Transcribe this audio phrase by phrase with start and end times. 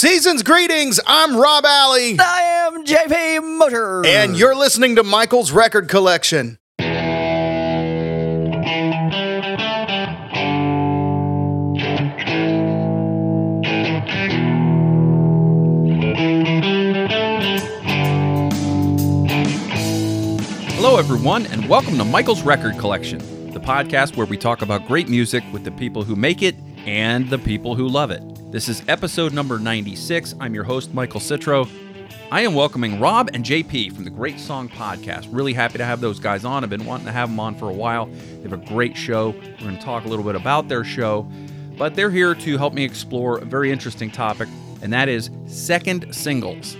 [0.00, 1.00] Season's greetings.
[1.08, 2.20] I'm Rob Alley.
[2.20, 4.06] I am JP Moser.
[4.06, 6.56] And you're listening to Michael's Record Collection.
[20.76, 23.18] Hello, everyone, and welcome to Michael's Record Collection,
[23.50, 26.54] the podcast where we talk about great music with the people who make it
[26.86, 28.37] and the people who love it.
[28.50, 30.34] This is episode number 96.
[30.40, 31.68] I'm your host, Michael Citro.
[32.32, 35.28] I am welcoming Rob and JP from the Great Song Podcast.
[35.30, 36.64] Really happy to have those guys on.
[36.64, 38.06] I've been wanting to have them on for a while.
[38.06, 39.32] They have a great show.
[39.32, 41.30] We're going to talk a little bit about their show,
[41.76, 44.48] but they're here to help me explore a very interesting topic,
[44.80, 46.74] and that is second singles.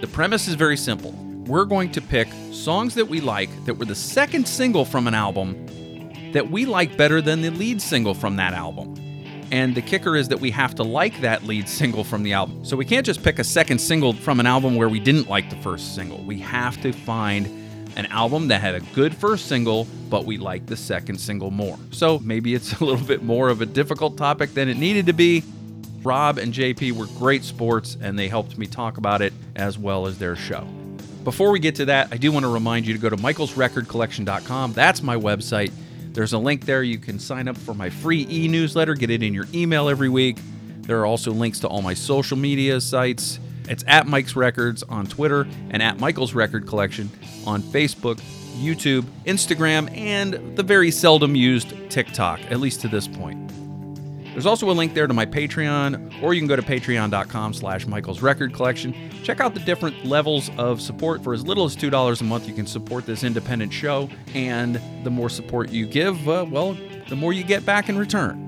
[0.00, 1.12] The premise is very simple.
[1.46, 5.14] We're going to pick songs that we like that were the second single from an
[5.14, 8.94] album that we like better than the lead single from that album.
[9.50, 12.64] And the kicker is that we have to like that lead single from the album.
[12.64, 15.50] So we can't just pick a second single from an album where we didn't like
[15.50, 16.18] the first single.
[16.24, 17.46] We have to find
[17.96, 21.78] an album that had a good first single, but we like the second single more.
[21.92, 25.12] So maybe it's a little bit more of a difficult topic than it needed to
[25.12, 25.42] be.
[26.02, 30.06] Rob and JP were great sports and they helped me talk about it as well
[30.06, 30.66] as their show.
[31.24, 34.74] Before we get to that, I do want to remind you to go to michaelsrecordcollection.com.
[34.74, 35.72] That's my website.
[36.16, 36.82] There's a link there.
[36.82, 40.08] You can sign up for my free e newsletter, get it in your email every
[40.08, 40.38] week.
[40.80, 43.38] There are also links to all my social media sites.
[43.68, 47.10] It's at Mike's Records on Twitter and at Michael's Record Collection
[47.46, 48.18] on Facebook,
[48.56, 53.45] YouTube, Instagram, and the very seldom used TikTok, at least to this point.
[54.36, 57.86] There's also a link there to my Patreon, or you can go to patreon.com slash
[57.86, 58.94] Michael's Record Collection.
[59.22, 61.24] Check out the different levels of support.
[61.24, 65.10] For as little as $2 a month, you can support this independent show, and the
[65.10, 66.76] more support you give, uh, well,
[67.08, 68.46] the more you get back in return.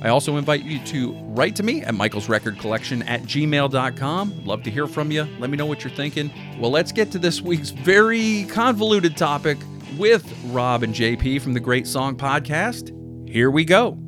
[0.00, 4.44] I also invite you to write to me at Michael's Record Collection at gmail.com.
[4.46, 5.28] Love to hear from you.
[5.38, 6.30] Let me know what you're thinking.
[6.58, 9.58] Well, let's get to this week's very convoluted topic
[9.98, 12.90] with Rob and JP from the Great Song Podcast.
[13.28, 13.98] Here we go.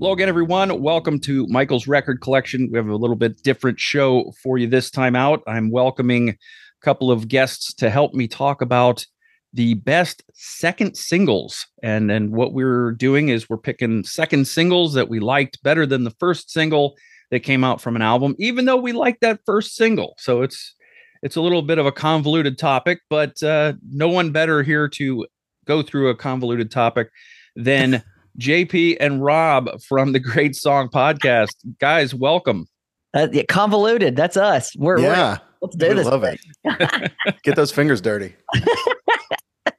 [0.00, 0.80] Hello again, everyone.
[0.80, 2.70] Welcome to Michael's Record Collection.
[2.72, 5.42] We have a little bit different show for you this time out.
[5.46, 6.36] I'm welcoming a
[6.80, 9.04] couple of guests to help me talk about
[9.52, 11.66] the best second singles.
[11.82, 16.04] And and what we're doing is we're picking second singles that we liked better than
[16.04, 16.96] the first single
[17.30, 20.14] that came out from an album, even though we liked that first single.
[20.16, 20.74] So it's
[21.22, 25.26] it's a little bit of a convoluted topic, but uh, no one better here to
[25.66, 27.10] go through a convoluted topic
[27.54, 28.02] than
[28.38, 31.54] JP and Rob from the Great Song Podcast.
[31.78, 32.66] Guys, welcome.
[33.14, 34.16] Uh, yeah, convoluted.
[34.16, 34.74] That's us.
[34.76, 35.38] We're yeah.
[35.38, 36.06] We're, let's do I this.
[36.06, 37.12] love it.
[37.42, 38.34] Get those fingers dirty.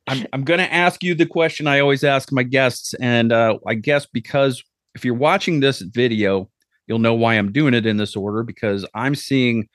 [0.08, 2.94] I'm, I'm going to ask you the question I always ask my guests.
[2.96, 4.62] And uh, I guess because
[4.96, 6.50] if you're watching this video,
[6.88, 9.70] you'll know why I'm doing it in this order because I'm seeing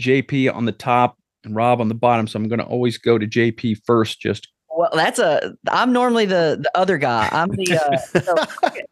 [0.00, 2.26] JP on the top and Rob on the bottom.
[2.26, 5.56] So I'm going to always go to JP first just well, that's a.
[5.70, 7.30] I'm normally the the other guy.
[7.32, 7.78] I'm the.
[7.78, 8.34] Uh, so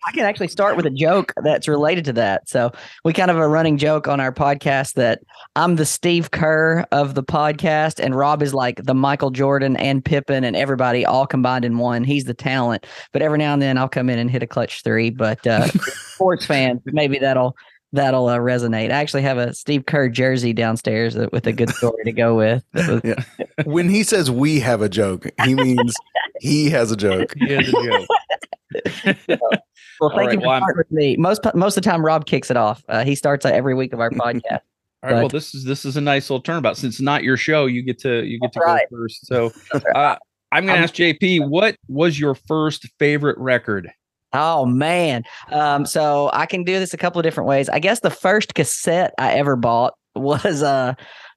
[0.06, 2.49] I can actually start with a joke that's related to that.
[2.49, 2.72] So
[3.05, 5.21] we kind of have a running joke on our podcast that
[5.56, 10.03] I'm the Steve Kerr of the podcast, and Rob is like the Michael Jordan and
[10.03, 12.03] Pippen and everybody all combined in one.
[12.03, 14.83] He's the talent, but every now and then I'll come in and hit a clutch
[14.83, 15.11] three.
[15.11, 15.66] But uh,
[16.15, 17.56] sports fans, maybe that'll
[17.94, 18.91] that'll uh, resonate.
[18.91, 22.65] I actually have a Steve Kerr jersey downstairs with a good story to go with.
[22.75, 23.22] Was- yeah.
[23.65, 25.94] When he says we have a joke, he means
[26.41, 27.33] he has a joke.
[27.37, 28.09] He has a joke.
[30.00, 31.16] well, thank right, you for well, with me.
[31.16, 32.84] Most most of the time, Rob kicks it off.
[32.88, 34.60] Uh, he starts uh, every week of our podcast.
[35.03, 35.10] All right.
[35.10, 36.77] But- well, this is this is a nice little turnabout.
[36.77, 38.87] Since it's not your show, you get to you get to right.
[38.91, 39.27] go first.
[39.27, 39.53] So
[39.94, 40.16] uh,
[40.53, 43.91] I'm going to ask JP, what was your first favorite record?
[44.34, 45.22] Oh man.
[45.50, 47.69] Um, so I can do this a couple of different ways.
[47.69, 50.95] I guess the first cassette I ever bought was uh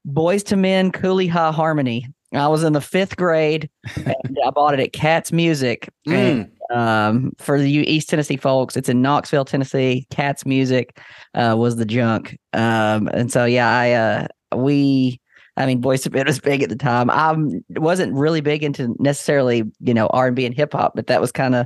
[0.07, 2.07] Boyz II Men Cooley High Harmony.
[2.33, 5.89] I was in the fifth grade and I bought it at Cats Music.
[6.07, 10.07] And um for the East Tennessee folks, it's in Knoxville, Tennessee.
[10.09, 10.99] Cats Music
[11.35, 12.37] uh was the junk.
[12.53, 15.21] Um and so yeah, I uh we
[15.55, 17.09] I mean, Boyz II Men was big at the time.
[17.09, 17.35] I
[17.79, 21.19] wasn't really big into necessarily, you know, R and B and hip hop, but that
[21.19, 21.65] was kind of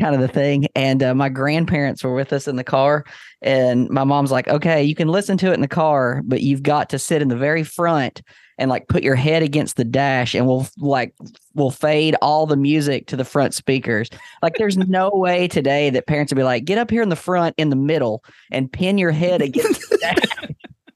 [0.00, 0.66] kind of the thing.
[0.74, 3.04] And uh, my grandparents were with us in the car,
[3.42, 6.62] and my mom's like, "Okay, you can listen to it in the car, but you've
[6.62, 8.22] got to sit in the very front
[8.56, 11.14] and like put your head against the dash, and we'll like
[11.54, 14.08] we'll fade all the music to the front speakers."
[14.42, 17.16] Like, there's no way today that parents would be like, "Get up here in the
[17.16, 20.48] front, in the middle, and pin your head against the dash."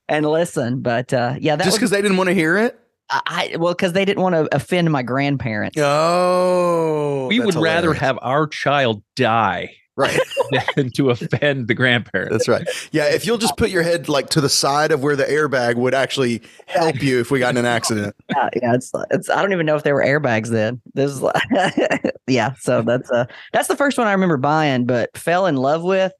[0.08, 2.80] And listen, but uh, yeah, that Just because they didn't want to hear it?
[3.10, 5.78] I well because they didn't want to offend my grandparents.
[5.78, 7.26] Oh.
[7.28, 10.16] We would that's rather have our child die Right.
[10.76, 12.30] than to offend the grandparents.
[12.30, 12.68] That's right.
[12.92, 13.06] Yeah.
[13.06, 15.92] If you'll just put your head like to the side of where the airbag would
[15.92, 18.14] actually help you if we got in an accident.
[18.30, 19.28] yeah, yeah, it's it's.
[19.28, 20.80] I don't even know if there were airbags then.
[20.94, 21.42] This is like,
[22.28, 22.52] yeah.
[22.60, 26.12] So that's uh that's the first one I remember buying, but fell in love with.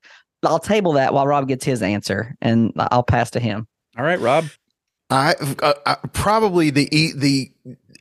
[0.43, 3.69] I'll table that while Rob gets his answer, and I'll pass to him.
[3.97, 4.47] All right, Rob.
[5.11, 7.51] I, uh, I probably the e- the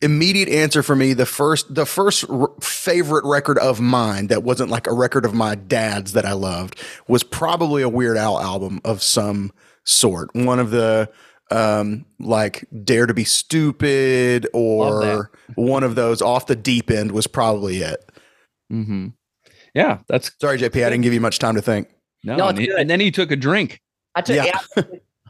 [0.02, 4.70] immediate answer for me the first the first r- favorite record of mine that wasn't
[4.70, 8.80] like a record of my dad's that I loved was probably a Weird Al album
[8.86, 9.52] of some
[9.86, 10.30] sort.
[10.36, 11.10] One of the
[11.50, 17.26] um like Dare to be Stupid or one of those off the deep end was
[17.26, 18.04] probably it.
[18.72, 19.08] Mm-hmm.
[19.74, 21.88] Yeah, that's Sorry, JP, I didn't give you much time to think.
[22.24, 22.36] no.
[22.36, 23.82] No, and, he- and then he took a drink.
[24.14, 24.36] I took.
[24.36, 24.60] Yeah.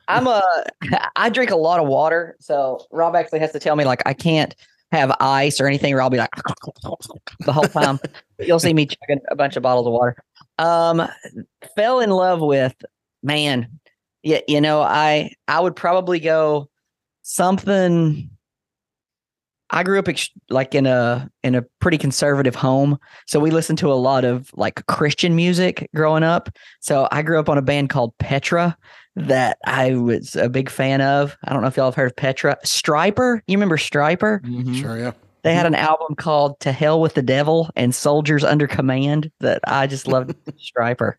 [0.08, 0.42] I'm a.
[1.16, 4.14] I drink a lot of water, so Rob actually has to tell me like I
[4.14, 4.56] can't
[4.92, 6.30] have ice or anything, or I'll be like
[7.40, 8.00] the whole time.
[8.40, 10.16] You'll see me chugging a bunch of bottles of water.
[10.60, 11.08] Um,
[11.76, 12.76] fell in love with
[13.24, 13.68] man.
[14.24, 16.70] Yeah, you know, I I would probably go
[17.24, 18.30] something.
[19.70, 23.78] I grew up ex- like in a in a pretty conservative home, so we listened
[23.80, 26.50] to a lot of like Christian music growing up.
[26.80, 28.78] So I grew up on a band called Petra
[29.16, 31.36] that I was a big fan of.
[31.44, 32.58] I don't know if y'all have heard of Petra.
[32.66, 34.42] Stryper, you remember Stryper?
[34.42, 34.80] Mhm.
[34.80, 35.12] Sure, yeah.
[35.44, 39.62] They had an album called "To Hell with the Devil" and "Soldiers Under Command" that
[39.68, 40.34] I just loved.
[40.58, 41.14] Stryper.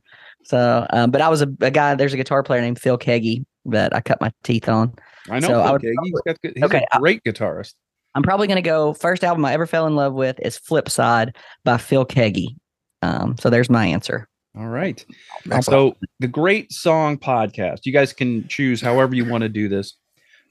[0.44, 1.94] So, um, but I was a, a guy.
[1.94, 4.94] There's a guitar player named Phil Keaggy that I cut my teeth on.
[5.30, 5.48] I know.
[5.48, 5.94] So I would Keaggy.
[6.04, 7.74] He's got good, he's Okay, a great guitarist.
[8.18, 10.88] I'm probably going to go first album I ever fell in love with is "Flip
[10.88, 12.56] Side" by Phil Keaggy.
[13.00, 14.28] Um, so there's my answer.
[14.58, 15.04] All right.
[15.44, 15.64] Excellent.
[15.66, 17.86] So the Great Song Podcast.
[17.86, 19.94] You guys can choose however you want to do this.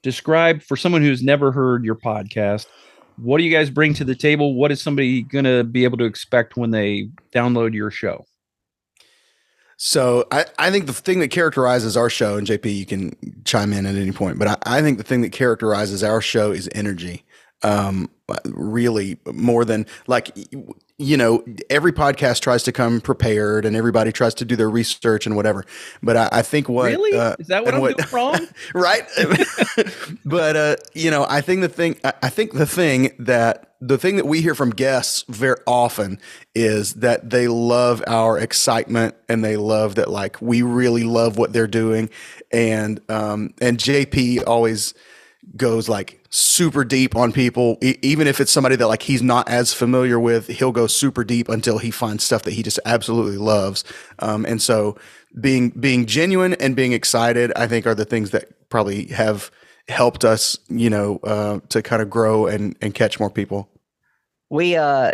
[0.01, 2.67] Describe for someone who's never heard your podcast.
[3.17, 4.55] What do you guys bring to the table?
[4.55, 8.23] What is somebody going to be able to expect when they download your show?
[9.75, 13.73] So I, I think the thing that characterizes our show, and JP, you can chime
[13.73, 16.69] in at any point, but I, I think the thing that characterizes our show is
[16.73, 17.25] energy.
[17.63, 18.09] Um,
[18.45, 20.31] really more than like,
[20.97, 25.25] you know, every podcast tries to come prepared and everybody tries to do their research
[25.25, 25.65] and whatever.
[26.03, 27.17] But I, I think what, really?
[27.17, 28.47] uh, is that what I'm what- doing wrong?
[28.75, 29.03] right
[30.25, 33.97] but uh you know i think the thing I- i think the thing that the
[33.97, 36.19] thing that we hear from guests very often
[36.55, 41.53] is that they love our excitement and they love that like we really love what
[41.53, 42.09] they're doing
[42.51, 44.93] and um and jp always
[45.55, 49.47] goes like super deep on people e- even if it's somebody that like he's not
[49.47, 53.37] as familiar with he'll go super deep until he finds stuff that he just absolutely
[53.37, 53.83] loves
[54.19, 54.95] um, and so
[55.39, 59.49] being being genuine and being excited i think are the things that probably have
[59.87, 63.69] helped us you know uh, to kind of grow and and catch more people
[64.49, 65.13] We uh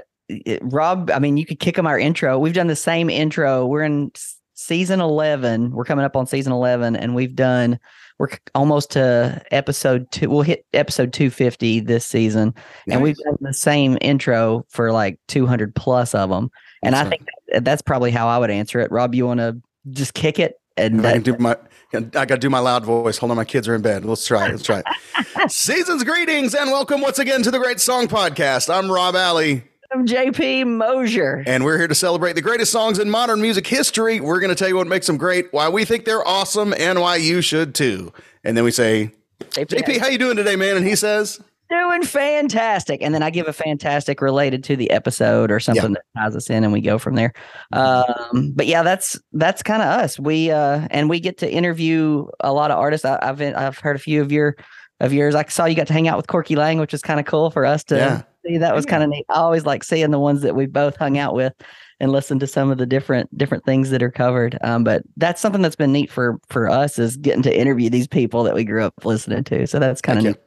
[0.62, 2.40] Rob, I mean, you could kick them our intro.
[2.40, 3.66] We've done the same intro.
[3.66, 4.12] We're in
[4.54, 5.72] season 11.
[5.72, 7.80] We're coming up on season 11 and we've done
[8.20, 10.30] we're almost to episode 2.
[10.30, 12.54] We'll hit episode 250 this season
[12.90, 16.50] and we've done the same intro for like 200 plus of them.
[16.82, 18.92] And I think that- that's probably how I would answer it.
[18.92, 19.58] Rob, you want to
[19.92, 21.56] just kick it and If I can do my
[21.96, 23.20] I got to do my loud voice.
[23.20, 24.04] Hold on, my kids are in bed.
[24.04, 24.52] Let's try it.
[24.52, 25.52] Let's try it.
[25.52, 28.74] Season's greetings and welcome once again to the Great Song Podcast.
[28.74, 29.64] I'm Rob Alley.
[29.94, 31.44] I'm JP Moser.
[31.46, 34.20] And we're here to celebrate the greatest songs in modern music history.
[34.20, 37.00] We're going to tell you what makes them great, why we think they're awesome, and
[37.00, 38.12] why you should too.
[38.44, 39.12] And then we say,
[39.52, 40.78] JP, how you doing today, man?
[40.78, 41.40] And he says,
[41.70, 46.04] doing fantastic and then i give a fantastic related to the episode or something that
[46.16, 47.34] ties us in and we go from there
[47.72, 52.28] um but yeah that's that's kind of us we uh and we get to interview
[52.42, 54.56] a lot of artists I, i've i've heard a few of your
[55.04, 57.20] of yours i saw you got to hang out with corky laing which was kind
[57.20, 58.22] of cool for us to Yeah.
[58.46, 58.90] see that was Yeah.
[58.92, 61.54] kind of neat i always like seeing the ones that we both hung out with
[62.00, 65.40] and listen to some of the different different things that are covered um but that's
[65.42, 68.64] something that's been neat for for us is getting to interview these people that we
[68.64, 70.38] grew up listening to so that's kind of neat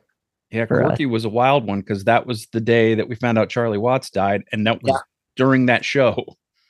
[0.50, 0.88] Yeah, For us.
[0.90, 3.78] Corky was a wild one because that was the day that we found out Charlie
[3.78, 4.98] Watts died, and that was Yeah.
[5.34, 6.24] during that show.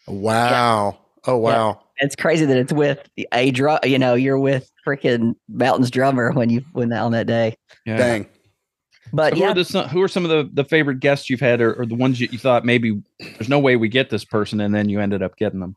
[0.09, 0.99] Wow.
[1.27, 1.81] Oh, wow.
[1.99, 3.79] It's crazy that it's with a drum.
[3.85, 7.57] You know, you're with freaking Mountains drummer when you when on that day.
[7.85, 7.97] Yeah.
[7.97, 8.27] Dang.
[9.13, 11.41] But who, yeah, are the, some- who are some of the, the favorite guests you've
[11.41, 14.25] had, or, or the ones you, you thought maybe there's no way we get this
[14.25, 15.77] person, and then you ended up getting them?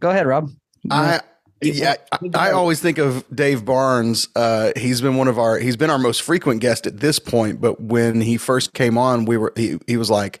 [0.00, 0.50] go ahead, Rob.
[0.90, 1.20] I,
[1.60, 4.28] yeah, I, I always think of Dave Barnes.
[4.36, 7.60] Uh, he's been one of our, he's been our most frequent guest at this point.
[7.60, 10.40] But when he first came on, we were, he, he was like,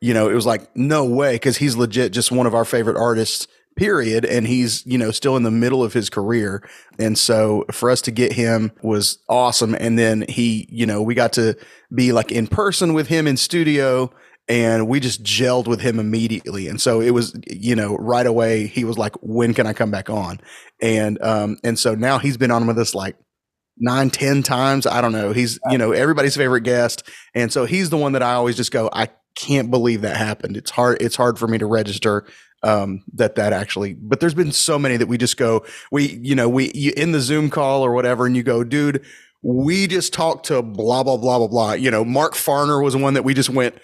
[0.00, 1.38] you know, it was like, no way.
[1.38, 4.26] Cause he's legit just one of our favorite artists, period.
[4.26, 6.68] And he's, you know, still in the middle of his career.
[6.98, 9.74] And so for us to get him was awesome.
[9.74, 11.56] And then he, you know, we got to
[11.94, 14.10] be like in person with him in studio.
[14.48, 16.68] and we just gelled with him immediately.
[16.68, 19.90] And so it was, you know, right away he was like, "When can I come
[19.90, 20.40] back on?"
[20.80, 23.16] And um, and so now he's been on with us like
[23.76, 24.86] nine, ten times.
[24.86, 25.32] I don't know.
[25.32, 27.02] He's you know everybody's favorite guest,
[27.34, 30.56] and so he's the one that I always just go, I can't believe that happened.
[30.56, 31.02] It's hard.
[31.02, 32.24] It's hard for me to register
[32.62, 33.94] um, that that actually.
[33.94, 37.12] But there's been so many that we just go, we you know we you in
[37.12, 39.04] the Zoom call or whatever, and you go, dude.
[39.42, 41.72] We just talked to blah blah blah blah blah.
[41.74, 43.76] You know, Mark Farner was one that we just went,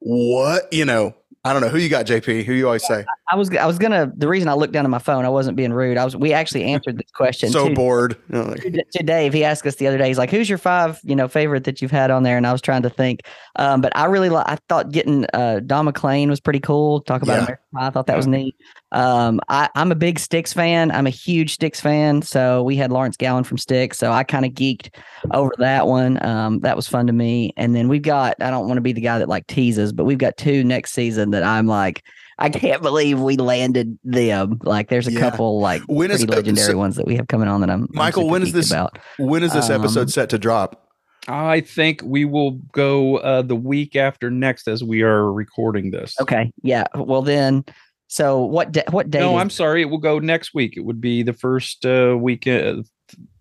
[0.00, 0.72] what?
[0.72, 2.44] You know, I don't know who you got, JP.
[2.44, 3.04] Who you always say?
[3.30, 4.12] I was I was gonna.
[4.16, 5.98] The reason I looked down at my phone, I wasn't being rude.
[5.98, 6.16] I was.
[6.16, 7.50] We actually answered this question.
[7.50, 8.16] so to, bored.
[8.32, 10.08] to, to Dave, he asked us the other day.
[10.08, 12.52] He's like, "Who's your five, you know, favorite that you've had on there?" And I
[12.52, 13.20] was trying to think,
[13.56, 17.00] um, but I really, li- I thought getting uh, Don McLean was pretty cool.
[17.00, 17.38] Talk about Yeah.
[17.44, 17.61] American.
[17.76, 18.54] I thought that was neat.
[18.92, 20.90] Um, I, I'm a big Styx fan.
[20.90, 22.22] I'm a huge Styx fan.
[22.22, 23.98] So we had Lawrence Gowan from Styx.
[23.98, 24.94] So I kind of geeked
[25.32, 26.22] over that one.
[26.24, 27.52] Um, that was fun to me.
[27.56, 28.36] And then we've got.
[28.40, 30.92] I don't want to be the guy that like teases, but we've got two next
[30.92, 32.02] season that I'm like.
[32.38, 34.58] I can't believe we landed them.
[34.64, 35.20] Like, there's a Yeah.
[35.20, 37.82] couple like When is- pretty legendary so- ones that we have coming on that I'm
[37.82, 38.98] I'm Michael, when is this- about.
[39.18, 40.81] When is this Um, episode set to drop?
[41.28, 46.16] I think we will go uh, the week after next as we are recording this.
[46.20, 46.84] Okay, yeah.
[46.94, 47.64] Well, then,
[48.08, 48.72] so what?
[48.72, 49.20] Da- what day?
[49.20, 49.82] No, I'm sorry.
[49.82, 50.76] It will go next week.
[50.76, 52.82] It would be the first uh, week, uh,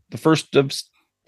[0.10, 0.72] the first of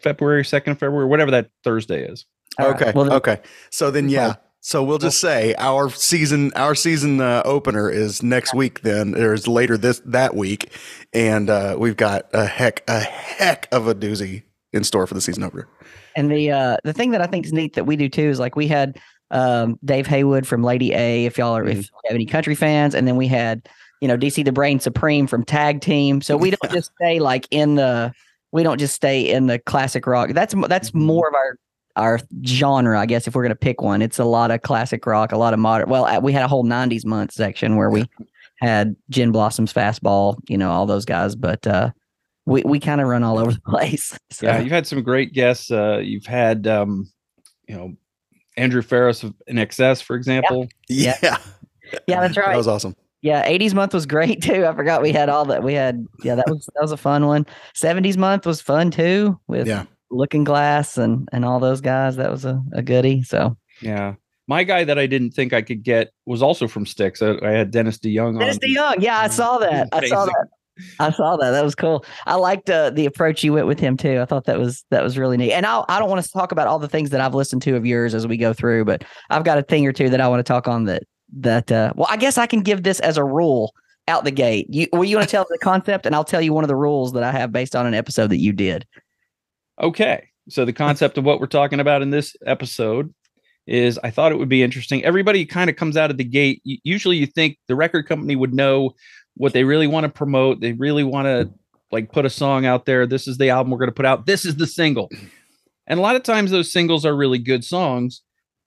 [0.01, 2.25] February, second of February, whatever that Thursday is.
[2.60, 2.91] all right, okay.
[2.93, 3.41] Well, then, okay.
[3.72, 4.36] So then, yeah.
[4.65, 8.81] So we'll just say our season, our season uh, opener is next week.
[8.81, 10.72] Then or is later this that week,
[11.12, 15.22] and uh, we've got a heck, a heck of a doozy in store for the
[15.22, 15.67] season opener.
[16.15, 18.39] And the uh the thing that I think is neat that we do too is
[18.39, 19.00] like we had
[19.32, 21.25] um Dave Haywood from Lady A.
[21.25, 23.67] If y'all are if you have any country fans, and then we had
[24.01, 26.22] you know DC the Brain Supreme from Tag Team.
[26.22, 28.13] So we don't just stay like in the
[28.51, 30.29] we don't just stay in the classic rock.
[30.34, 31.01] That's that's Mhm.
[31.05, 31.58] more of our
[31.96, 33.27] our genre, I guess.
[33.27, 35.89] If we're gonna pick one, it's a lot of classic rock, a lot of modern.
[35.89, 38.05] Well, uh, we had a whole '90s month section where we
[38.62, 41.91] had Gin Blossoms Fastball, you know, all those guys, but uh
[42.45, 44.17] we we kind of run all over the place.
[44.31, 44.45] So.
[44.47, 45.71] Yeah, you've had some great guests.
[45.71, 47.12] Uh, you've had, um,
[47.67, 47.93] you know,
[48.57, 50.67] Andrew Farriss of INXS, for example.
[50.89, 51.38] Yeah, Yeah.
[52.07, 52.47] Yeah, that's right.
[52.47, 52.95] that was awesome.
[53.21, 54.65] Yeah, 80s month was great too.
[54.65, 55.63] I forgot we had all that.
[55.63, 57.45] We had yeah, that was that was a fun one.
[57.75, 59.85] 70s month was fun too with Yeah.
[60.09, 62.15] Looking Glass and and all those guys.
[62.15, 63.21] That was a, a goodie.
[63.23, 64.15] So Yeah.
[64.47, 67.21] My guy that I didn't think I could get was also from Styx.
[67.21, 68.62] I, I had Dennis DeYoung Dennis on.
[68.62, 69.01] DeYoung.
[69.03, 69.88] Yeah, I saw that.
[69.93, 70.47] I saw that.
[71.00, 71.51] I saw that.
[71.51, 72.06] That was cool.
[72.25, 74.20] I liked uh, the approach you went with him too.
[74.20, 75.53] I thought that was that was really neat.
[75.53, 77.75] And I I don't want to talk about all the things that I've listened to
[77.75, 80.27] of yours as we go through, but I've got a thing or two that I
[80.27, 81.03] want to talk on that
[81.38, 83.74] that uh well, I guess I can give this as a rule
[84.08, 84.68] out the gate.
[84.70, 86.75] You well, you want to tell the concept and I'll tell you one of the
[86.75, 88.86] rules that I have based on an episode that you did.
[89.82, 90.27] Okay.
[90.50, 93.13] So the concept of what we're talking about in this episode
[93.65, 95.03] is I thought it would be interesting.
[95.06, 96.62] Everybody kind of comes out of the gate.
[96.65, 98.94] Usually you think the record company would know
[99.35, 100.61] what they really want to promote.
[100.61, 101.51] They really want to
[101.91, 103.05] like put a song out there.
[103.05, 104.25] This is the album we're going to put out.
[104.25, 105.09] This is the single.
[105.87, 108.21] And a lot of times those singles are really good songs,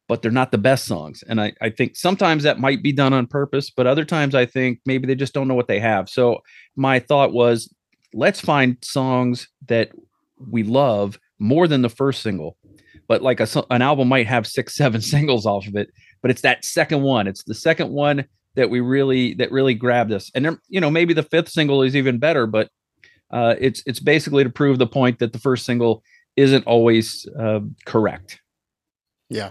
[0.09, 1.25] but they're not the best songs.
[1.29, 4.47] And I, I think sometimes that might be done on purpose, but other times I
[4.47, 6.09] think maybe they just don't know what they have.
[6.09, 6.43] So
[6.77, 7.73] my thought was
[8.15, 9.91] let's find songs that
[10.51, 12.57] we love more than the first single.
[13.09, 15.91] But like a, an album might have six, seven singles off of it,
[16.23, 17.27] but it's that second one.
[17.27, 18.27] It's the second one
[18.57, 20.31] that we really that really grabbed us.
[20.35, 22.71] And then, you know, maybe the fifth single is even better, but
[23.31, 26.03] uh, it's it's basically to prove the point that the first single
[26.37, 28.41] isn't always uh, correct.
[29.29, 29.51] Yeah.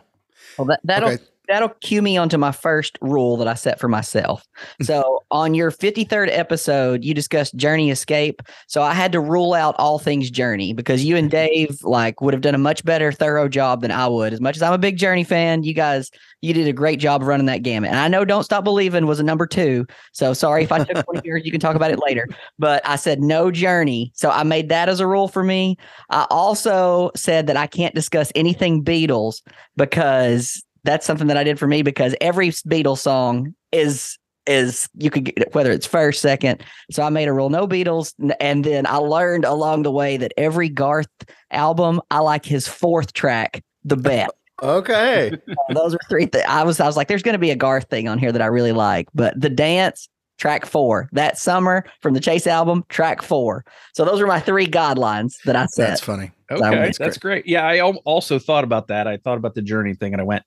[0.57, 1.23] Well, that that'll Okay.
[1.47, 4.45] That'll cue me onto my first rule that I set for myself.
[4.81, 8.41] So on your 53rd episode, you discussed Journey Escape.
[8.67, 11.53] So I had to rule out all things Journey because you and mm-hmm.
[11.53, 14.33] Dave like would have done a much better thorough job than I would.
[14.33, 16.11] As much as I'm a big Journey fan, you guys
[16.45, 17.89] you did a great job running that gamut.
[17.89, 19.85] And I know Don't Stop Believing was a number two.
[20.11, 21.41] So sorry if I took one yours.
[21.43, 22.27] You can talk about it later.
[22.59, 24.11] But I said no Journey.
[24.15, 25.77] So I made that as a rule for me.
[26.09, 29.41] I also said that I can't discuss anything Beatles
[29.75, 35.09] because that's something that I did for me because every Beatles song is is you
[35.09, 36.63] could get it, whether it's first, second.
[36.91, 40.33] So I made a rule no Beatles, and then I learned along the way that
[40.37, 41.07] every Garth
[41.51, 44.31] album I like his fourth track the best.
[44.63, 45.33] Okay.
[45.73, 46.45] Those are three things.
[46.47, 48.41] I was I was like, there's going to be a Garth thing on here that
[48.41, 53.21] I really like, but the dance track four that summer from the Chase album track
[53.21, 53.65] four.
[53.93, 55.89] So those are my three guidelines that I set.
[55.89, 56.31] That's funny.
[56.49, 57.47] Okay, one's that's great.
[57.47, 59.07] Yeah, I also thought about that.
[59.07, 60.43] I thought about the journey thing, and I went,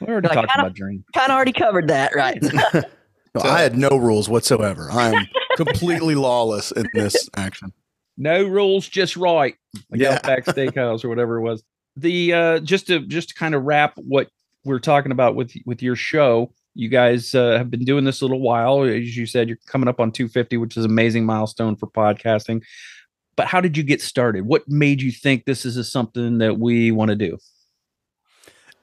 [0.00, 2.42] "We already Like, talked kinda- about journey." Kind of already covered that, right?
[3.34, 4.88] No, I had no rules whatsoever.
[4.90, 5.26] I am
[5.58, 7.70] completely lawless in this action.
[8.16, 9.56] No rules, just right.
[9.90, 10.14] Like Yeah.
[10.14, 11.62] Outback Steakhouse or whatever it was.
[11.96, 14.30] The uh, just to just to kind of wrap what
[14.64, 16.50] we're talking about with with your show.
[16.72, 18.84] You guys uh, have been doing this a little while.
[18.84, 22.62] As you said, you're coming up on 250, which is an amazing milestone for podcasting.
[23.36, 24.46] But how did you get started?
[24.46, 27.36] What made you think this is something that we want to do?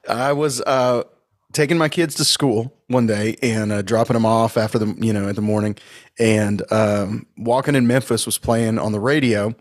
[0.08, 1.04] I was uh,
[1.52, 5.12] taking my kids to school one day and uh, dropping them off after the you
[5.12, 5.76] know in the morning,
[6.18, 9.54] and um, walking in Memphis was playing on the radio,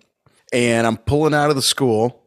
[0.51, 2.23] and I'm pulling out of the school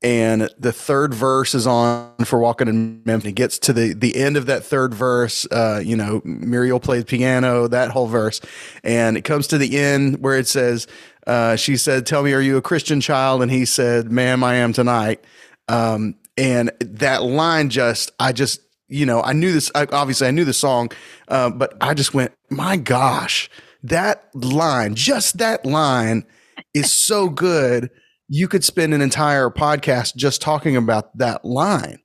[0.00, 3.30] and the third verse is on for Walking in Memphis.
[3.30, 5.46] It gets to the the end of that third verse.
[5.50, 8.40] Uh, you know, Muriel plays piano, that whole verse,
[8.84, 10.86] and it comes to the end where it says,
[11.26, 14.56] uh, "She said, tell me, are you a Christian child?" And he said, "Ma'am, I
[14.56, 15.24] am tonight."
[15.66, 19.70] Um, and that line just, I just, you know, I knew this.
[19.74, 20.90] I, obviously, I knew the song,
[21.28, 23.50] uh, but I just went, "My gosh,
[23.82, 26.24] that line, just that line,
[26.72, 27.90] is so good."
[28.28, 31.98] you could spend an entire podcast just talking about that line.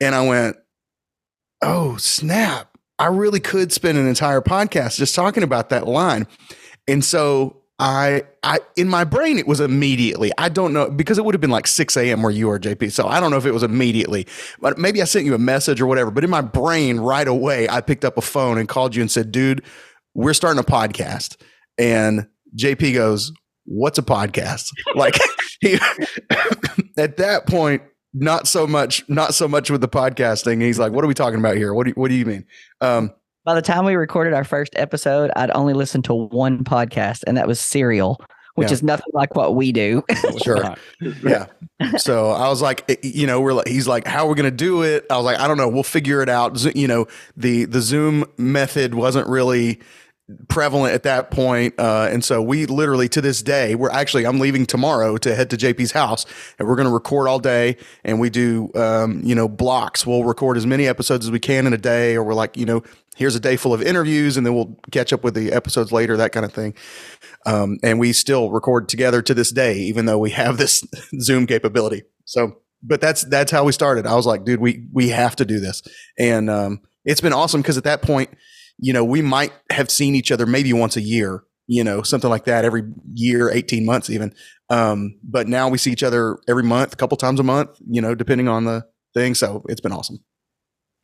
[0.00, 0.56] And I went,
[1.62, 2.68] oh, snap.
[2.98, 6.26] I really could spend an entire podcast just talking about that line.
[6.86, 10.30] And so I, I, in my brain, it was immediately.
[10.38, 12.22] I don't know because it would have been like 6 a.m.
[12.22, 12.92] where you are, JP.
[12.92, 14.26] So I don't know if it was immediately,
[14.60, 16.10] but maybe I sent you a message or whatever.
[16.10, 19.10] But in my brain, right away, I picked up a phone and called you and
[19.10, 19.64] said, dude,
[20.14, 21.36] we're starting a podcast.
[21.76, 23.32] And JP goes,
[23.64, 24.70] what's a podcast?
[24.94, 25.16] like
[26.96, 30.62] at that point, not so much, not so much with the podcasting.
[30.62, 31.74] He's like, what are we talking about here?
[31.74, 32.46] What do you, what do you mean?
[32.80, 33.12] Um,
[33.44, 37.36] By the time we recorded our first episode, I'd only listened to one podcast, and
[37.36, 38.18] that was Serial,
[38.54, 38.72] which yeah.
[38.72, 40.02] is nothing like what we do.
[40.42, 40.74] sure.
[41.22, 41.46] Yeah.
[41.98, 44.56] So I was like, you know, we're like, he's like, how are we going to
[44.56, 45.04] do it?
[45.10, 45.68] I was like, I don't know.
[45.68, 46.74] We'll figure it out.
[46.74, 49.78] You know, the, the Zoom method wasn't really,
[50.48, 51.74] prevalent at that point.
[51.78, 55.50] Uh, and so we literally to this day, we're actually, I'm leaving tomorrow to head
[55.50, 56.24] to JP's house
[56.58, 57.76] and we're going to record all day.
[58.04, 60.06] And we do, um, you know, blocks.
[60.06, 62.64] We'll record as many episodes as we can in a day, or we're like, you
[62.64, 62.82] know,
[63.16, 66.16] here's a day full of interviews and then we'll catch up with the episodes later,
[66.16, 66.74] that kind of thing.
[67.46, 70.84] Um, and we still record together to this day, even though we have this
[71.20, 72.02] Zoom capability.
[72.24, 74.06] So, but that's, that's how we started.
[74.06, 75.82] I was like, dude, we, we have to do this.
[76.18, 78.30] And, um, it's been awesome because at that point,
[78.78, 82.30] you know, we might have seen each other maybe once a year, you know, something
[82.30, 84.34] like that every year, 18 months even.
[84.70, 88.00] Um, but now we see each other every month, a couple times a month, you
[88.00, 89.34] know, depending on the thing.
[89.34, 90.24] So it's been awesome.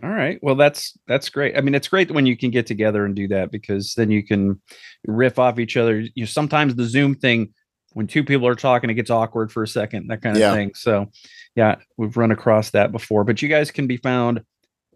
[0.02, 0.38] All right.
[0.40, 1.58] Well, that's that's great.
[1.58, 4.24] I mean, it's great when you can get together and do that because then you
[4.24, 4.58] can
[5.06, 6.00] riff off each other.
[6.00, 7.52] You know, sometimes the Zoom thing,
[7.92, 10.54] when two people are talking, it gets awkward for a second, that kind of yeah.
[10.54, 10.72] thing.
[10.74, 11.10] So,
[11.54, 13.24] yeah, we've run across that before.
[13.24, 14.40] But you guys can be found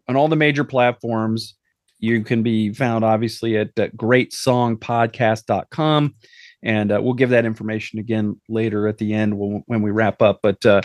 [0.09, 1.55] on all the major platforms.
[1.99, 6.15] You can be found obviously at, at greatsongpodcast.com.
[6.63, 10.23] And uh, we'll give that information again later at the end when, when we wrap
[10.23, 10.39] up.
[10.43, 10.81] But uh,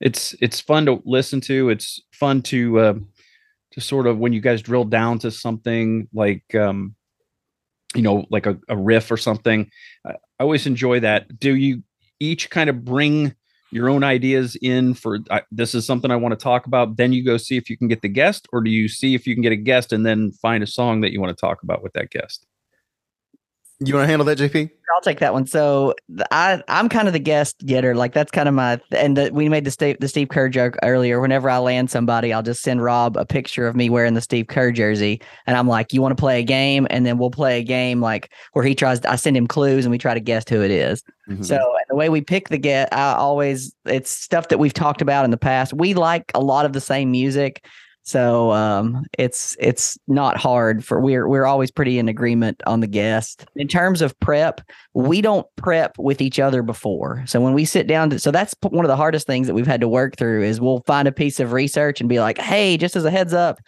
[0.00, 1.70] it's it's fun to listen to.
[1.70, 2.94] It's fun to uh,
[3.72, 6.94] to sort of when you guys drill down to something like um,
[7.94, 9.70] you know like a, a riff or something.
[10.06, 11.38] I always enjoy that.
[11.38, 11.82] Do you
[12.20, 13.34] each kind of bring
[13.72, 16.96] your own ideas in for uh, this is something I want to talk about.
[16.96, 19.26] Then you go see if you can get the guest, or do you see if
[19.26, 21.62] you can get a guest and then find a song that you want to talk
[21.62, 22.46] about with that guest?
[23.86, 24.70] You want to handle that, JP?
[24.94, 25.46] I'll take that one.
[25.46, 25.94] So
[26.30, 27.94] I I'm kind of the guest getter.
[27.94, 30.76] Like that's kind of my and the, we made the Steve the Steve Kerr joke
[30.82, 31.20] earlier.
[31.20, 34.48] Whenever I land somebody, I'll just send Rob a picture of me wearing the Steve
[34.48, 37.58] Kerr jersey, and I'm like, "You want to play a game?" And then we'll play
[37.58, 39.00] a game like where he tries.
[39.02, 41.02] I send him clues, and we try to guess who it is.
[41.28, 41.42] Mm-hmm.
[41.42, 45.24] So the way we pick the get, I always it's stuff that we've talked about
[45.24, 45.72] in the past.
[45.72, 47.64] We like a lot of the same music.
[48.04, 52.86] So um, it's it's not hard for we're we're always pretty in agreement on the
[52.88, 53.46] guest.
[53.54, 54.60] In terms of prep,
[54.94, 57.22] we don't prep with each other before.
[57.26, 59.66] So when we sit down to, so that's one of the hardest things that we've
[59.66, 62.76] had to work through is we'll find a piece of research and be like, "Hey,
[62.76, 63.58] just as a heads up,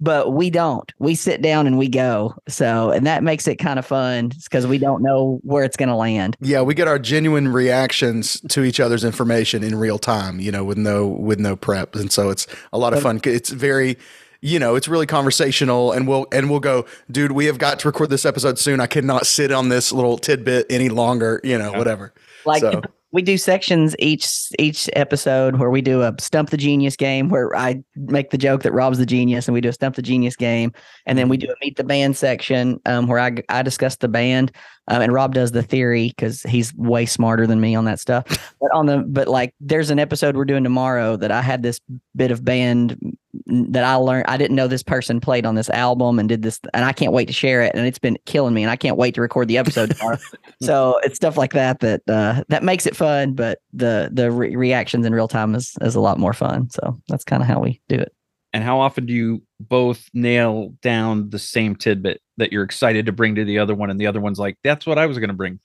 [0.00, 0.92] but we don't.
[0.98, 2.34] We sit down and we go.
[2.48, 5.88] So, and that makes it kind of fun because we don't know where it's going
[5.88, 6.36] to land.
[6.40, 10.64] Yeah, we get our genuine reactions to each other's information in real time, you know,
[10.64, 13.20] with no with no prep, and so it's a lot of fun.
[13.24, 13.96] It's very
[14.44, 17.88] you know, it's really conversational and we'll and we'll go, dude, we have got to
[17.88, 18.80] record this episode soon.
[18.80, 21.78] I cannot sit on this little tidbit any longer, you know, yeah.
[21.78, 22.12] whatever.
[22.44, 26.96] Like so we do sections each each episode where we do a stump the genius
[26.96, 29.96] game where I make the joke that Rob's the genius and we do a stump
[29.96, 30.72] the genius game
[31.06, 34.08] and then we do a meet the band section um, where I I discuss the
[34.08, 34.50] band
[34.88, 38.24] um, and Rob does the theory because he's way smarter than me on that stuff.
[38.60, 41.78] But on the but like there's an episode we're doing tomorrow that I had this
[42.16, 42.98] bit of band
[43.46, 44.26] that I learned.
[44.28, 47.12] I didn't know this person played on this album and did this, and I can't
[47.12, 47.72] wait to share it.
[47.74, 50.18] And it's been killing me, and I can't wait to record the episode tomorrow.
[50.62, 54.54] so it's stuff like that that uh, that makes it fun, but the the re-
[54.56, 56.70] reactions in real time is is a lot more fun.
[56.70, 58.12] So that's kind of how we do it.
[58.52, 63.12] and how often do you both nail down the same tidbit that you're excited to
[63.12, 65.28] bring to the other one, and the other one's like, "That's what I was going
[65.28, 65.60] to bring."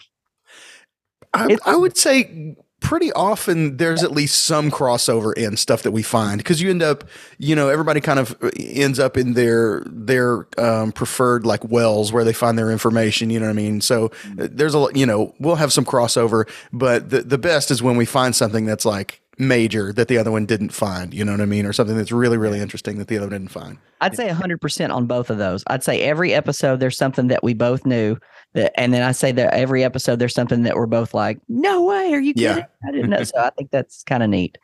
[1.34, 6.03] I, I would say pretty often there's at least some crossover in stuff that we
[6.03, 7.03] find because you end up
[7.39, 12.13] you know everybody kind of uh, ends up in their their um, preferred like wells
[12.13, 13.81] where they find their information you know what i mean?
[13.81, 17.81] So uh, there's a you know we'll have some crossover but the, the best is
[17.81, 21.31] when we find something that's like major that the other one didn't find you know
[21.31, 21.65] what i mean?
[21.65, 23.79] Or something that's really really interesting that the other one didn't find.
[24.01, 25.63] I'd say 100% on both of those.
[25.67, 28.17] I'd say every episode there's something that we both knew
[28.57, 32.13] and then I say that every episode there's something that we're both like, no way,
[32.13, 32.53] are you Yeah.
[32.55, 32.69] kidding?
[32.87, 33.23] I didn't know.
[33.23, 34.57] So I think that's kind of neat.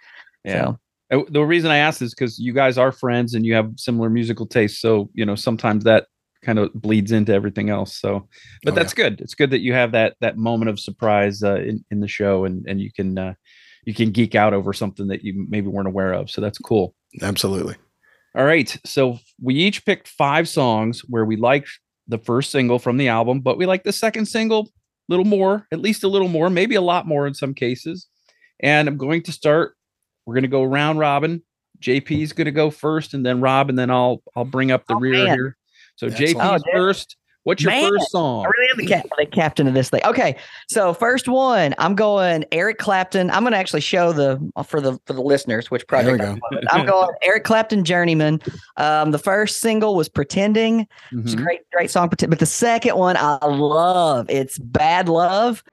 [0.47, 0.79] So
[1.11, 4.09] Uh, The reason I asked is because you guys are friends and you have similar
[4.09, 4.81] musical tastes.
[4.81, 6.07] So, you know, sometimes that
[6.43, 7.95] kind of bleeds into everything else.
[7.97, 8.27] So,
[8.63, 9.21] but Oh, that's good.
[9.21, 12.45] It's good that you have that that moment of surprise uh, in in the show,
[12.45, 13.33] and and you can uh,
[13.85, 16.29] you can geek out over something that you maybe weren't aware of.
[16.31, 16.95] So that's cool.
[17.21, 17.75] absolutely
[18.35, 18.75] All right.
[18.85, 21.69] So we each picked five songs where we liked
[22.07, 25.67] the first single from the album, but we like the second single a little more,
[25.71, 28.07] at least a little more, maybe a lot more in some cases.
[28.61, 29.75] And I'm going to start.
[30.25, 31.43] We're going to go round robin.
[31.81, 34.95] JP's going to go first, and then Rob, and then I'll I'll bring up the
[34.95, 35.35] Oh, rear man.
[35.37, 35.57] here.
[35.95, 36.37] So Excellent.
[36.37, 36.63] JP's Oh, dude.
[36.73, 37.17] first.
[37.43, 37.89] What's your Man.
[37.89, 38.45] first song?
[38.45, 39.99] I really am the, cap- the captain of this thing.
[40.05, 40.37] Okay,
[40.69, 43.29] so first one, I'm going Eric Clapton.
[43.31, 46.19] I'm going to actually show the for the for the listeners which project.
[46.19, 46.65] There we project.
[46.69, 46.71] go.
[46.71, 48.39] I'm, I'm going Eric Clapton, Journeyman.
[48.77, 50.87] Um, the first single was Pretending.
[51.11, 51.43] It's a Mhm.
[51.43, 52.07] great, great song.
[52.09, 54.29] Pretend- But the second one I love.
[54.29, 55.63] It's Bad Love.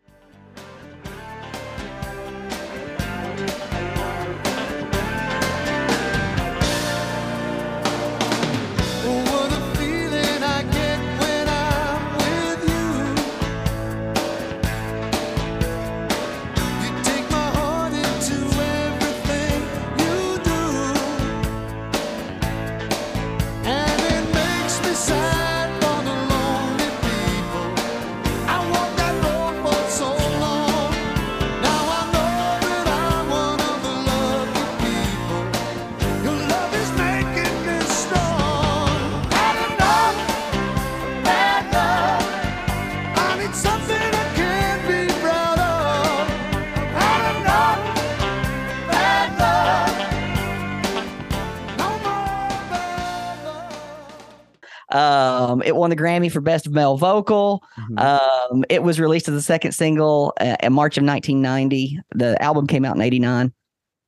[56.01, 57.63] Grammy for Best Male Vocal.
[57.79, 58.01] Mhm.
[58.01, 62.01] Um, it was released as the second single uh, in March of 1990.
[62.15, 63.53] The album came out in 89.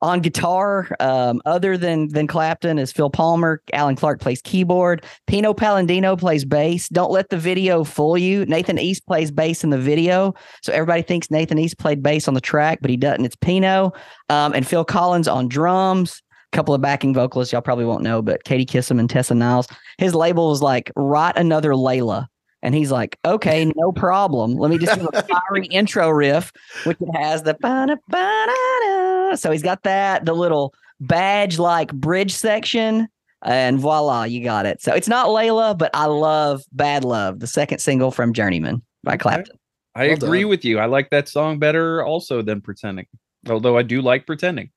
[0.01, 3.61] On guitar, um, other than than Clapton, is Phil Palmer.
[3.71, 5.05] Alan Clark plays keyboard.
[5.27, 6.89] Pino Palladino plays bass.
[6.89, 8.45] Don't let the video fool you.
[8.45, 12.33] Nathan East plays bass in the video, so everybody thinks Nathan East played bass on
[12.33, 13.23] the track, but he doesn't.
[13.23, 13.93] It's Pino
[14.27, 16.21] um, and Phil Collins on drums.
[16.53, 19.67] A couple of backing vocalists y'all probably won't know, but Katie Kissam and Tessa Niles.
[19.97, 22.27] His label was like, "Write another Layla."
[22.61, 24.53] And he's like, okay, no problem.
[24.55, 26.53] Let me just do a fiery intro riff,
[26.85, 29.35] which it has the ba-da, ba-da-da.
[29.35, 33.09] so he's got that, the little badge like bridge section,
[33.41, 34.81] and voila, you got it.
[34.81, 39.17] So it's not Layla, but I love Bad Love, the second single from Journeyman by
[39.17, 39.57] Clapton.
[39.95, 40.49] I Well agree done.
[40.49, 40.79] with you.
[40.79, 43.07] I like that song better also than Pretending.
[43.49, 44.69] Although I do like Pretending.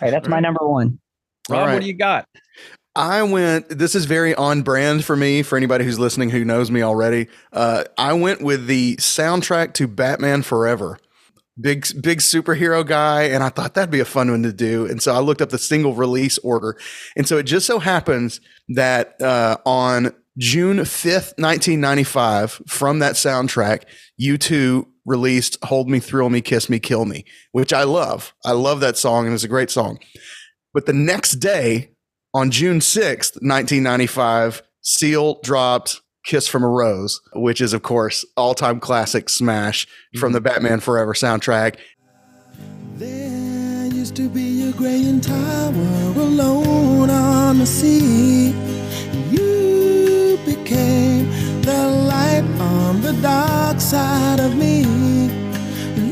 [0.00, 0.98] Hey, that's my number one.
[1.48, 1.72] Rob, right.
[1.74, 2.26] what do you got?
[2.96, 3.68] I went.
[3.68, 5.42] This is very on brand for me.
[5.42, 9.86] For anybody who's listening who knows me already, uh, I went with the soundtrack to
[9.86, 10.98] Batman Forever.
[11.60, 14.86] Big big superhero guy, and I thought that'd be a fun one to do.
[14.86, 16.76] And so I looked up the single release order,
[17.16, 23.00] and so it just so happens that uh, on June fifth, nineteen ninety five, from
[23.00, 23.84] that soundtrack,
[24.16, 28.34] U two released "Hold Me, Thrill Me, Kiss Me, Kill Me," which I love.
[28.44, 29.98] I love that song, and it's a great song.
[30.72, 31.90] But the next day,
[32.32, 38.54] on June 6th, 1995, Seal dropped Kiss from a Rose, which is, of course, all
[38.54, 39.86] time classic smash
[40.16, 40.34] from mm-hmm.
[40.34, 41.76] the Batman Forever soundtrack.
[42.96, 48.50] There used to be a graying tower alone on the sea.
[49.30, 51.30] You became
[51.62, 52.59] the light on
[53.00, 54.84] the dark side of me.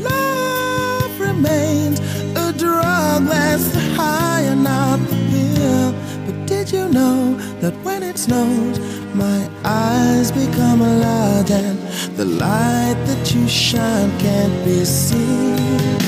[0.01, 1.99] Love remains
[2.35, 5.93] a drug that's the high and not the pill.
[6.25, 8.79] But did you know that when it snows,
[9.13, 11.77] my eyes become a lot and
[12.17, 15.98] the light that you shine can't be seen?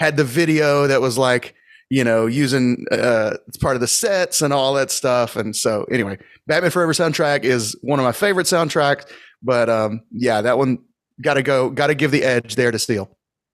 [0.00, 1.54] had the video that was like
[1.90, 5.36] you know using uh it's part of the sets and all that stuff.
[5.36, 9.04] And so anyway batman forever soundtrack is one of my favorite soundtracks
[9.42, 10.78] but um yeah that one
[11.20, 13.10] got to go, got to give the edge there to Seal.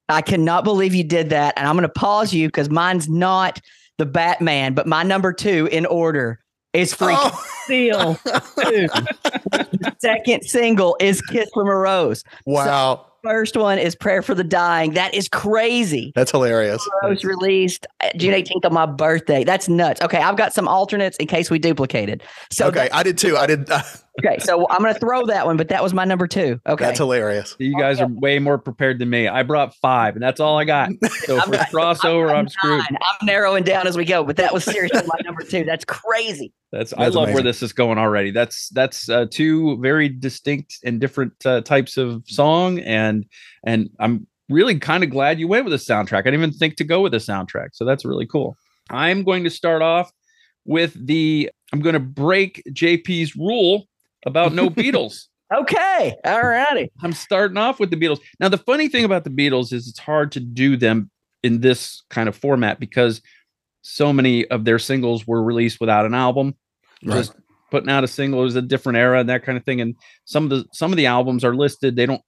[0.09, 1.55] I cannot believe you did that.
[1.57, 3.61] And I'm going to pause you because mine's not
[3.99, 6.39] the Batman, but my number two in order
[6.73, 7.45] is Freaking Oh.
[7.67, 8.15] Seal.
[8.71, 8.89] Two.
[9.99, 12.23] Second single is Kiss from a Rose.
[12.45, 14.93] Wow, First one is Prayer for the Dying.
[14.93, 16.13] That is crazy.
[16.15, 16.87] that's hilarious.
[17.03, 19.43] Rose released uh, June 18th on my birthday.
[19.43, 20.01] That's nuts.
[20.03, 22.23] Okay, I've got some alternates in case we duplicated.
[22.53, 23.37] So okay, I did too.
[23.37, 23.69] I did.
[24.19, 26.61] okay, so I'm going to throw that one, but that was my number two.
[26.67, 26.85] Okay.
[26.85, 27.57] That's hilarious.
[27.59, 29.29] You guys are way more prepared than me.
[29.29, 30.91] I brought five, and that's all I got.
[31.27, 32.79] So for crossover, I'm screwed.
[32.79, 32.99] Nine.
[33.03, 35.65] I'm narrowing down as we go, but that was seriously my number two.
[35.65, 36.53] That's crazy.
[36.71, 38.31] That's I That's love where this is going already.
[38.31, 43.25] That's that's uh, two very distinct and different uh, types of song, and
[43.65, 46.21] and I'm really kind of glad you went with a soundtrack.
[46.21, 48.57] I didn't even think to go with a soundtrack, so that's really cool.
[48.91, 50.13] I'm going to start off
[50.65, 51.51] with the.
[51.73, 53.89] I'm going to break JP's rule
[54.27, 55.27] about no Beatles.
[55.55, 56.17] Okay.
[56.25, 56.91] All righty.
[57.03, 58.21] I'm starting off with the Beatles.
[58.41, 61.11] Now, the funny thing about the Beatles is it's hard to do them
[61.43, 63.23] in this kind of format because
[63.83, 66.57] so many of their singles were released without an album.
[67.05, 67.19] Right.
[67.19, 67.35] Just
[67.71, 69.81] putting out a single is a different era and that kind of thing.
[69.81, 71.95] And some of the some of the albums are listed.
[71.95, 72.23] They don't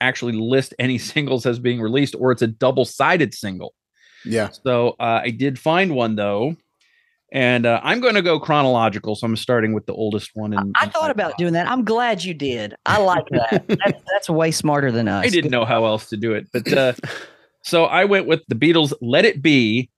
[0.00, 3.74] actually list any singles as being released, or it's a double-sided single.
[4.24, 4.50] Yeah.
[4.64, 6.56] So uh, I did find one though.
[7.32, 10.52] And uh, I'm going to go chronological, so I'm starting with the oldest one.
[10.52, 11.66] In, I thought about doing that.
[11.66, 12.74] I'm glad you did.
[12.84, 13.64] I like that.
[13.68, 15.24] that's, that's way smarter than us.
[15.24, 16.46] I didn't know how else to do it.
[16.52, 16.92] But uh,
[17.62, 19.88] so I went with the Beatles' Let It Be,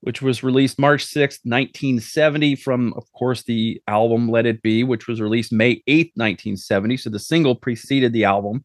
[0.00, 5.06] which was released March 6th, 1970, from, of course, the album Let It Be, which
[5.06, 6.96] was released May 8th, 1970.
[6.96, 8.64] So the single preceded the album.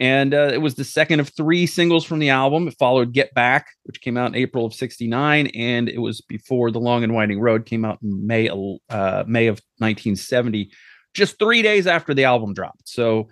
[0.00, 2.66] And uh, it was the second of three singles from the album.
[2.66, 5.48] It followed Get Back, which came out in April of 69.
[5.48, 9.46] And it was before The Long and Winding Road came out in May, uh, May
[9.48, 10.70] of 1970,
[11.12, 12.88] just three days after the album dropped.
[12.88, 13.28] So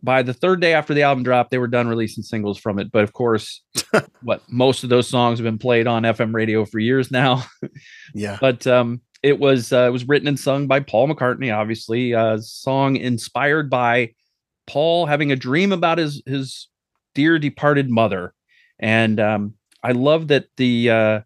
[0.00, 2.92] by the third day after the album dropped, they were done releasing singles from it.
[2.92, 3.60] But of course,
[4.22, 7.44] what most of those songs have been played on FM radio for years now.
[8.14, 8.38] Yeah.
[8.40, 12.12] but um, it was uh, it was written and sung by Paul McCartney, obviously.
[12.12, 14.12] A song inspired by
[14.66, 16.68] Paul having a dream about his his
[17.14, 18.34] dear departed mother,
[18.78, 21.20] and um, I love that the uh,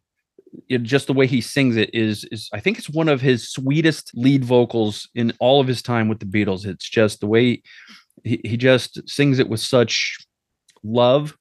[0.68, 3.50] it, just the way he sings it is is I think it's one of his
[3.50, 6.66] sweetest lead vocals in all of his time with the Beatles.
[6.66, 7.62] It's just the way
[8.24, 10.18] he, he just sings it with such
[10.82, 11.36] love,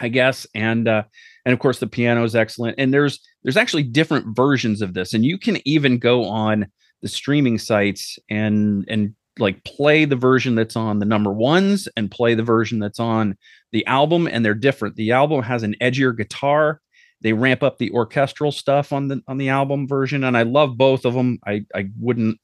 [0.00, 1.04] I guess, and uh,
[1.44, 2.76] and of course the piano is excellent.
[2.78, 6.66] And there's there's actually different versions of this, and you can even go on
[7.02, 12.10] the streaming sites and and like play the version that's on the number ones and
[12.10, 13.36] play the version that's on
[13.72, 14.96] the album and they're different.
[14.96, 16.80] The album has an edgier guitar.
[17.20, 20.78] They ramp up the orchestral stuff on the on the album version and i love
[20.78, 22.38] both of them i i wouldn't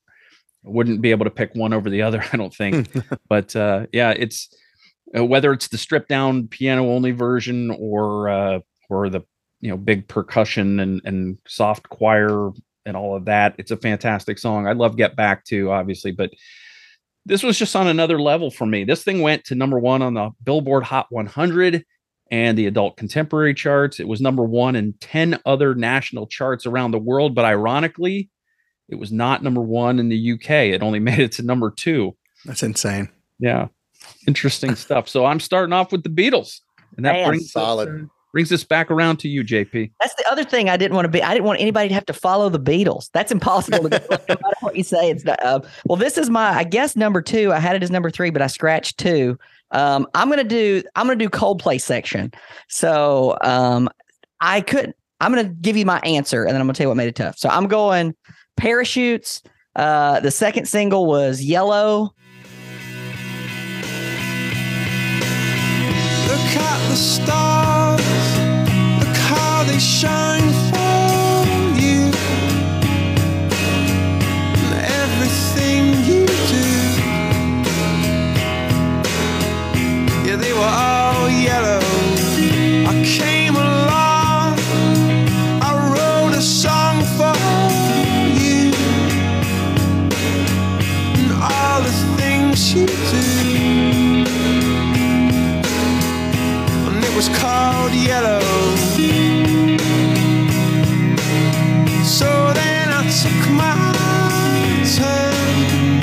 [0.65, 2.89] wouldn't be able to pick one over the other i don't think.
[3.29, 4.49] But uh yeah it's
[5.17, 8.59] uh, whether it's the stripped down piano only version or uh
[8.91, 9.21] or the
[9.61, 12.51] you know big percussion and and soft choir
[12.85, 14.67] and all of that it's a fantastic song.
[14.67, 16.31] I love get back to obviously but
[17.27, 18.85] this was just on another level for me.
[18.85, 21.85] This thing went to number one on the billboard hot 100
[22.31, 24.01] and the adult contemporary charts.
[24.01, 28.31] It was number one in 10 other national charts around the world but ironically
[28.89, 32.17] it was not number one in the uk it only made it to number two.
[32.45, 33.09] That's insane.
[33.39, 33.69] yeah
[34.27, 35.09] interesting stuff.
[35.09, 36.61] So i'm starting off with the beatles
[36.97, 39.93] and that Man, brings solid brings us back around to you, JP.
[40.03, 41.23] That's the other thing I didn't want to be.
[41.23, 43.09] I didn't want anybody to have to follow the Beatles.
[43.13, 43.89] That's impossible.
[43.89, 45.43] To do, no matter what you say, it's not.
[45.43, 47.53] Uh, well, this is my, I guess, number two.
[47.53, 49.39] I had it as number three, but I scratched two.
[49.71, 50.83] Um, I'm gonna do.
[50.97, 52.33] I'm gonna do Coldplay section.
[52.69, 53.89] So um,
[54.41, 54.93] I could.
[55.21, 57.15] I'm gonna give you my answer, and then I'm gonna tell you what made it
[57.15, 57.39] tough.
[57.39, 58.17] So I'm going
[58.57, 59.43] parachutes.
[59.77, 62.13] Uh, the second single was Yellow.
[66.27, 67.74] Look at the stars
[75.25, 76.67] everything you do.
[80.27, 81.04] Yeah, they were all
[97.29, 98.41] was called Yellow.
[102.05, 103.93] So then I took my
[104.97, 106.01] turn.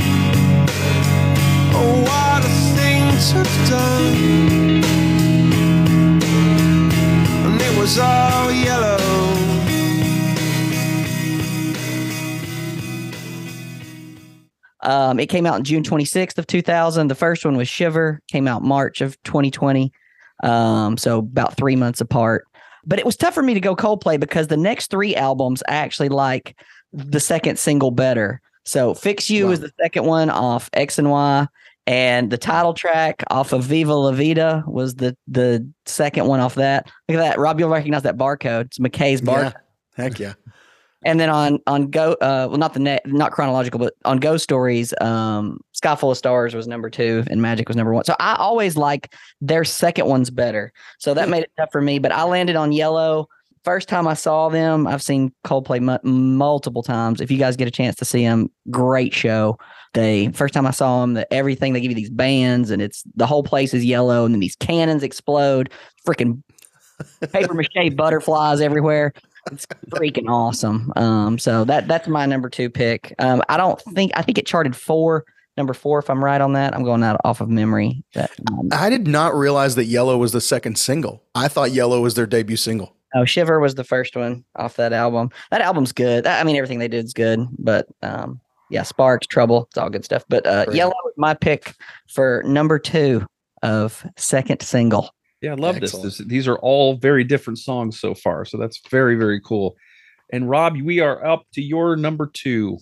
[1.73, 4.83] Oh, what a thing to have done.
[7.45, 8.97] And it was all yellow.
[14.83, 17.07] Um, it came out in June 26th of 2000.
[17.07, 19.91] The first one was Shiver, came out March of 2020.
[20.43, 22.47] Um, so about three months apart.
[22.85, 25.73] But it was tough for me to go Coldplay because the next three albums I
[25.75, 26.59] actually like
[26.91, 28.41] the second single better.
[28.65, 29.51] So Fix You Wow.
[29.51, 31.47] is the second one off X and Y,
[31.87, 36.55] and the title track off of Viva La Vida was the the second one off
[36.55, 36.89] that.
[37.07, 37.59] Look at that, Rob.
[37.59, 38.65] You'll recognize that barcode.
[38.65, 39.53] It's McKay's barcode.
[39.97, 40.03] Yeah.
[40.03, 40.33] Heck yeah.
[41.03, 44.43] And then on on go uh well not the net not chronological but on Ghost
[44.43, 48.03] Stories um Sky Full of Stars was number two and Magic was number one.
[48.05, 50.71] So I always like their second one's better.
[50.99, 51.99] So that made it tough for me.
[51.99, 53.27] But I landed on Yellow.
[53.63, 57.21] First time I saw them, I've seen Coldplay mu- multiple times.
[57.21, 59.57] If you guys get a chance to see them, great show.
[59.93, 63.03] They first time I saw them, the everything they give you these bands and it's
[63.15, 65.71] the whole place is yellow and then these cannons explode,
[66.07, 66.43] freaking
[67.31, 69.13] paper mache butterflies everywhere
[69.51, 70.91] it's freaking awesome.
[70.95, 73.13] Um, so that that's my number two pick.
[73.19, 75.25] Um, I don't think I think it charted four,
[75.57, 76.75] number four, if I'm right on that.
[76.75, 78.03] I'm going out off of memory.
[78.13, 81.23] That um, I did not realize that Yellow was the second single.
[81.35, 82.95] I thought Yellow was their debut single.
[83.15, 85.29] oh, Shiver was the first one off that album.
[85.49, 86.27] That album's good.
[86.27, 90.05] I mean, everything they did is good, but um, yeah, Sparks, Trouble, it's all good
[90.05, 90.23] stuff.
[90.29, 91.75] But uh, Yellow is my pick
[92.07, 93.25] for number two
[93.63, 95.13] of second single.
[95.41, 95.91] Yeah, I love this.
[95.93, 96.17] This.
[96.19, 98.45] These are all very different songs so far.
[98.45, 99.75] So that's very, very cool.
[100.31, 102.77] And Rob, we are up to your number two.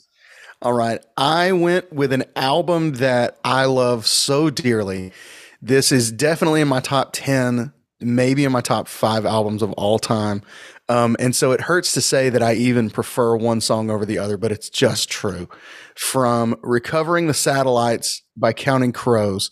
[0.61, 1.03] All right.
[1.15, 5.13] I went with an album that I love so dearly.
[5.61, 9.99] This is definitely in my top 10, maybe in my top five albums of all
[9.99, 10.41] time.
[10.89, 14.17] Um, and so it hurts to say that I even prefer one song over the
[14.17, 15.47] other, but it's just true.
[15.95, 19.51] From Recovering the Satellites by Counting Crows,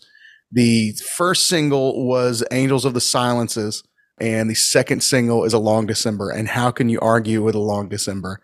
[0.50, 3.82] the first single was Angels of the Silences,
[4.20, 6.30] and the second single is A Long December.
[6.30, 8.40] And how can you argue with A Long December?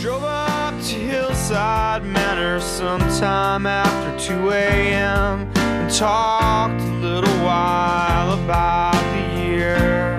[0.00, 5.50] Drove up to Hillside Manor sometime after 2 a.m.
[5.56, 10.18] and talked a little while about the year.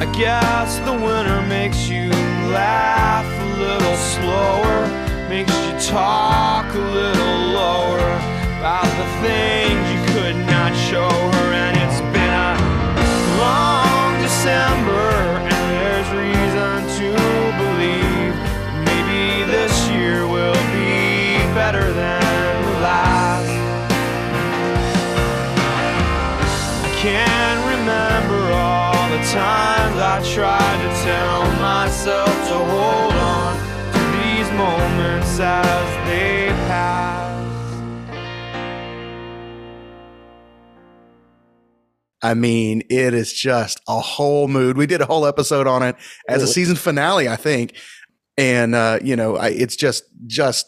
[0.00, 2.10] I guess the winter makes you
[2.50, 5.03] laugh a little slower,
[5.34, 8.10] makes you talk a little lower
[8.60, 12.54] about the things you could not show her, and it's been a
[13.42, 15.10] long December,
[15.50, 17.08] and there's reason to
[17.62, 18.32] believe
[18.86, 23.50] maybe this year will be better than the last.
[26.86, 33.13] I can't remember all the times I tried to tell myself to hold
[35.38, 37.34] moments as they pass.
[42.22, 44.78] I mean, it is just a whole mood.
[44.78, 45.96] We did a whole episode on it
[46.28, 47.74] as a season finale, I think,
[48.38, 50.66] and uh, you know, I, it's just just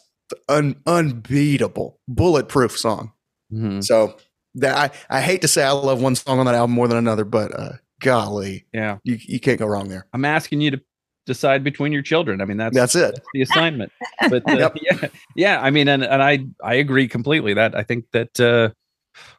[0.49, 3.11] un, unbeatable, bulletproof song.
[3.51, 3.83] Mhm.
[3.83, 4.17] So
[4.55, 6.97] that I, I hate to say I love one song on that album more than
[6.97, 8.97] another, but uh, golly, Yeah.
[9.03, 10.05] you you can't go wrong there.
[10.13, 10.81] I'm asking you to
[11.27, 12.41] decide between your children.
[12.41, 13.19] I mean, that's That's it.
[13.33, 13.91] the assignment.
[14.29, 14.77] But uh, Yep.
[14.81, 15.61] yeah, yeah.
[15.61, 17.53] I mean, and, and I I agree completely.
[17.53, 18.69] That I think that uh,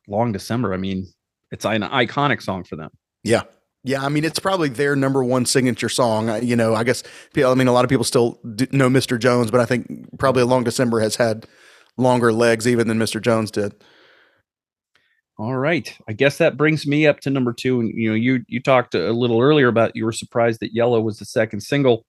[0.06, 0.72] Long December.
[0.72, 1.06] I mean,
[1.50, 2.90] it's an iconic song for them.
[3.24, 3.42] Yeah.
[3.84, 6.42] Yeah, I mean it's probably their number one signature song.
[6.44, 7.50] You know, I guess people.
[7.50, 9.18] I mean, a lot of people still do know Mr.
[9.18, 9.86] Jones, but I think
[10.18, 11.46] probably "Long December" has had
[11.96, 13.20] longer legs even than Mr.
[13.22, 13.72] Jones did.
[15.38, 15.96] All right.
[16.08, 17.78] I guess that brings me up to number two.
[17.78, 21.00] And you know, you you talked a little earlier about you were surprised that Yellow
[21.00, 22.04] was the second single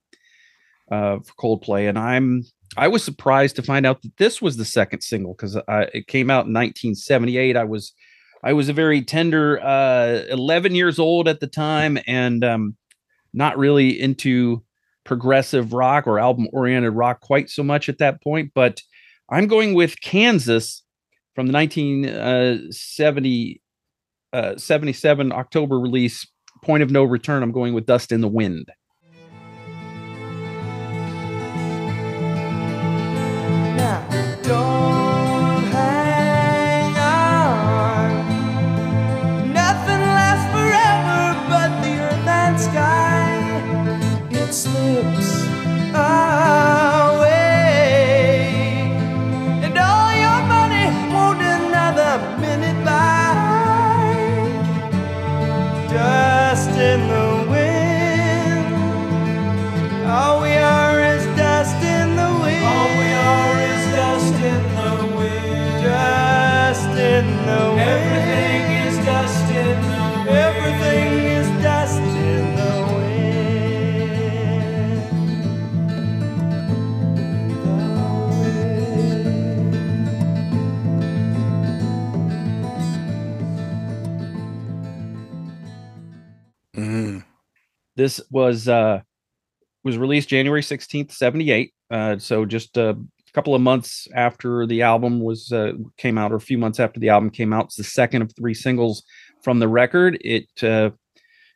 [0.90, 2.44] uh, for Coldplay, and I'm
[2.76, 6.28] I was surprised to find out that this was the second single because it came
[6.28, 7.56] out in 1978.
[7.56, 7.92] I was
[8.42, 12.76] I was a very tender uh, 11 years old at the time, and um,
[13.32, 14.64] not really into
[15.04, 18.50] progressive rock or album oriented rock quite so much at that point.
[18.56, 18.82] But
[19.30, 20.82] I'm going with Kansas
[21.40, 23.62] from the 1970
[24.34, 26.26] uh, 77 October release,
[26.62, 27.42] Point of No Return.
[27.42, 28.70] I'm going with Dust in the Wind.
[88.00, 89.00] This was uh
[89.84, 91.74] was released January 16th, 78.
[91.90, 92.96] Uh so just a
[93.34, 96.98] couple of months after the album was uh, came out or a few months after
[96.98, 97.66] the album came out.
[97.66, 99.02] It's the second of three singles
[99.42, 100.16] from the record.
[100.22, 100.90] It uh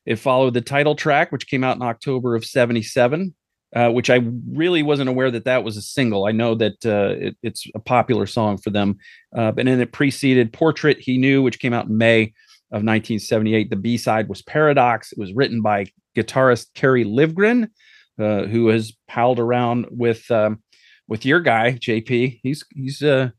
[0.05, 3.35] it followed the title track which came out in October of 77.
[3.75, 4.21] Uh, which I
[4.53, 6.27] really wasn't aware that that was a single.
[6.27, 8.99] I know that uh, it, it's a popular song for them,
[9.37, 12.23] uh, and then it preceded "Portrait He Knew," which came out in May
[12.71, 13.71] of 1978.
[13.71, 15.11] The B side was Paradox.
[15.11, 15.87] It was written by
[16.17, 17.69] guitarist Kerry Livgren,
[18.19, 20.63] uh, who has palled around with um,
[21.09, 22.41] with your guy JP.
[22.43, 23.31] He's he's uh,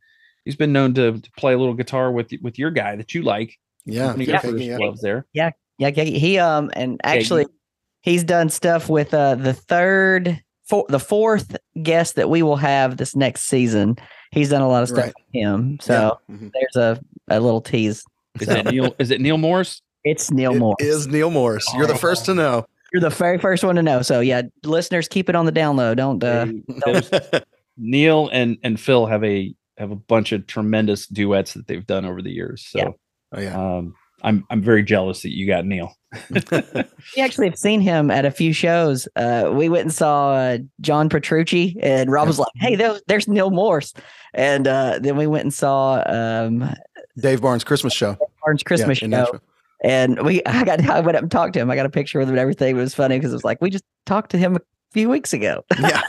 [0.44, 3.22] he's been known to, to play a little guitar with with your guy that you
[3.24, 3.56] like.
[3.86, 4.78] Yeah, One of yeah, first yeah.
[4.78, 5.26] loves there.
[5.34, 7.46] Yeah, yeah, he um and actually
[8.02, 12.98] he's done stuff with uh the third for the fourth guest that we will have
[12.98, 13.96] this next season.
[14.32, 15.14] He's done a lot of stuff Right.
[15.16, 15.78] with him.
[15.80, 16.36] So Yeah.
[16.36, 16.52] Mhm.
[16.54, 17.00] there's a,
[17.30, 18.04] a little tease.
[18.42, 18.96] Is So, it Neil?
[18.98, 19.82] Is it Neil Morse?
[20.06, 20.76] It's Neil It Moore.
[20.80, 21.68] is Neil Morse.
[21.76, 22.66] You're the first to know.
[22.94, 24.02] You're the very first one to know.
[24.04, 25.94] So yeah, listeners, keep it on the down low.
[25.96, 27.12] Don't uh They- there's-
[27.78, 32.06] Neil and and Phil have a have a bunch of tremendous duets that they've done
[32.06, 32.66] over the years.
[32.70, 32.90] So Yeah.
[33.34, 33.78] Oh yeah.
[33.78, 35.92] um, I'm I'm very jealous that you got Neil.
[36.30, 39.08] we actually have seen him at a few shows.
[39.18, 43.28] Uh we went and saw uh, John Petrucci and Rob was like, Hey, there's, there's
[43.28, 43.94] Neil Morse.
[44.34, 46.70] And uh then we went and saw um
[47.18, 48.16] Dave Barnes Christmas show.
[48.44, 49.40] Orange Christmas in show.
[49.86, 51.72] And we, I got, I went up and talked to him.
[51.72, 52.76] I got a picture with him and everything.
[52.76, 54.62] It was funny because it was like we just talked to him a
[54.92, 55.64] few weeks ago.
[55.80, 56.02] Yeah.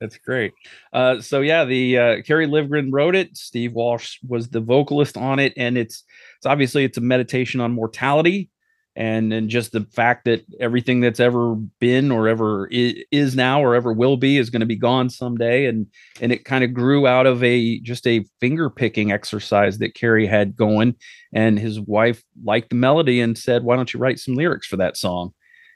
[0.00, 0.52] That's great.
[0.94, 3.36] Uh, so yeah, the uh, Kerry Livgren wrote it.
[3.36, 6.04] Steve Walsh was the vocalist on it, and it's
[6.38, 8.48] it's obviously it's a meditation on mortality,
[8.96, 13.74] and and just the fact that everything that's ever been or ever is now or
[13.74, 15.86] ever will be is going to be gone someday, and
[16.20, 20.26] and it kind of grew out of a just a finger picking exercise that Kerry
[20.26, 20.94] had going,
[21.32, 24.76] and his wife liked the melody and said, "Why don't you write some lyrics for
[24.78, 25.32] that song?"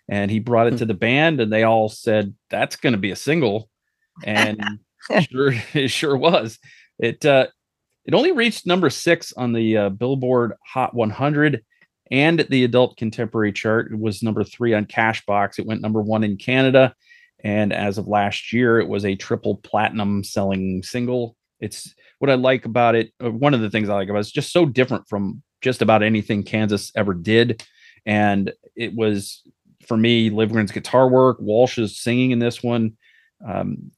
[0.09, 0.79] And he brought it Hmm.
[0.79, 3.69] to the band, and they all said, "That's going to be a single."
[4.25, 4.63] and
[5.31, 6.59] sure it sure was
[7.01, 7.47] it uh
[8.05, 11.65] it only reached number six on the uh, billboard hot 100
[12.11, 15.59] and the adult contemporary chart it was number three on cashbox.
[15.59, 16.95] It went number one in canada
[17.43, 21.37] and as of last year it was a triple platinum selling single.
[21.61, 24.33] It's what i like about it one of the things i like about it is
[24.33, 27.65] just so different from just about anything kansas ever did.
[28.07, 29.43] And it was
[29.87, 32.97] for me livgren's guitar work walsh's singing in this one.
[33.47, 33.91] Um,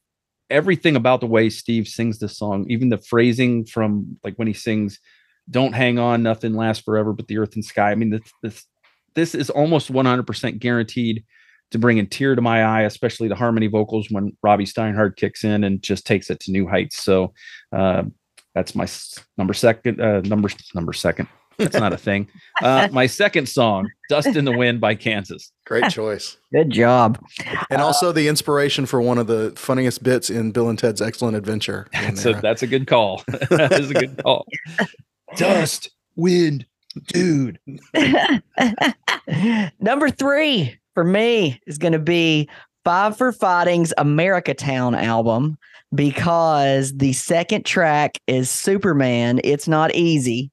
[0.49, 4.53] everything about the way Steve sings this song, even the phrasing from like when he
[4.53, 4.99] sings,
[5.49, 8.65] "Don't hang on, nothing lasts forever but the earth and sky." I mean, this this,
[9.15, 11.23] this is almost 100% guaranteed
[11.71, 15.43] to bring a tear to my eye, especially the harmony vocals when Robby Steinhardt kicks
[15.43, 17.03] in and just takes it to new heights.
[17.03, 17.33] So
[17.75, 18.03] uh,
[18.55, 18.87] that's my
[19.37, 21.27] number second, uh, number number second.
[21.57, 22.29] That's not a thing.
[22.61, 25.51] Uh, my second song, "Dust in the Wind" by Kansas.
[25.65, 26.37] Great choice.
[26.53, 27.19] Good job.
[27.71, 31.35] And also the inspiration for one of the funniest bits in Bill and Ted's Excellent
[31.35, 31.87] Adventure.
[32.15, 33.23] So that's a good call.
[33.27, 34.47] that is a good call.
[35.35, 36.65] Dust, wind,
[37.07, 37.59] dude.
[39.79, 42.49] Number three for me is going to be
[42.83, 45.57] Five for Fighting's America Town album
[45.93, 49.41] because the second track is Superman.
[49.43, 50.51] It's not easy.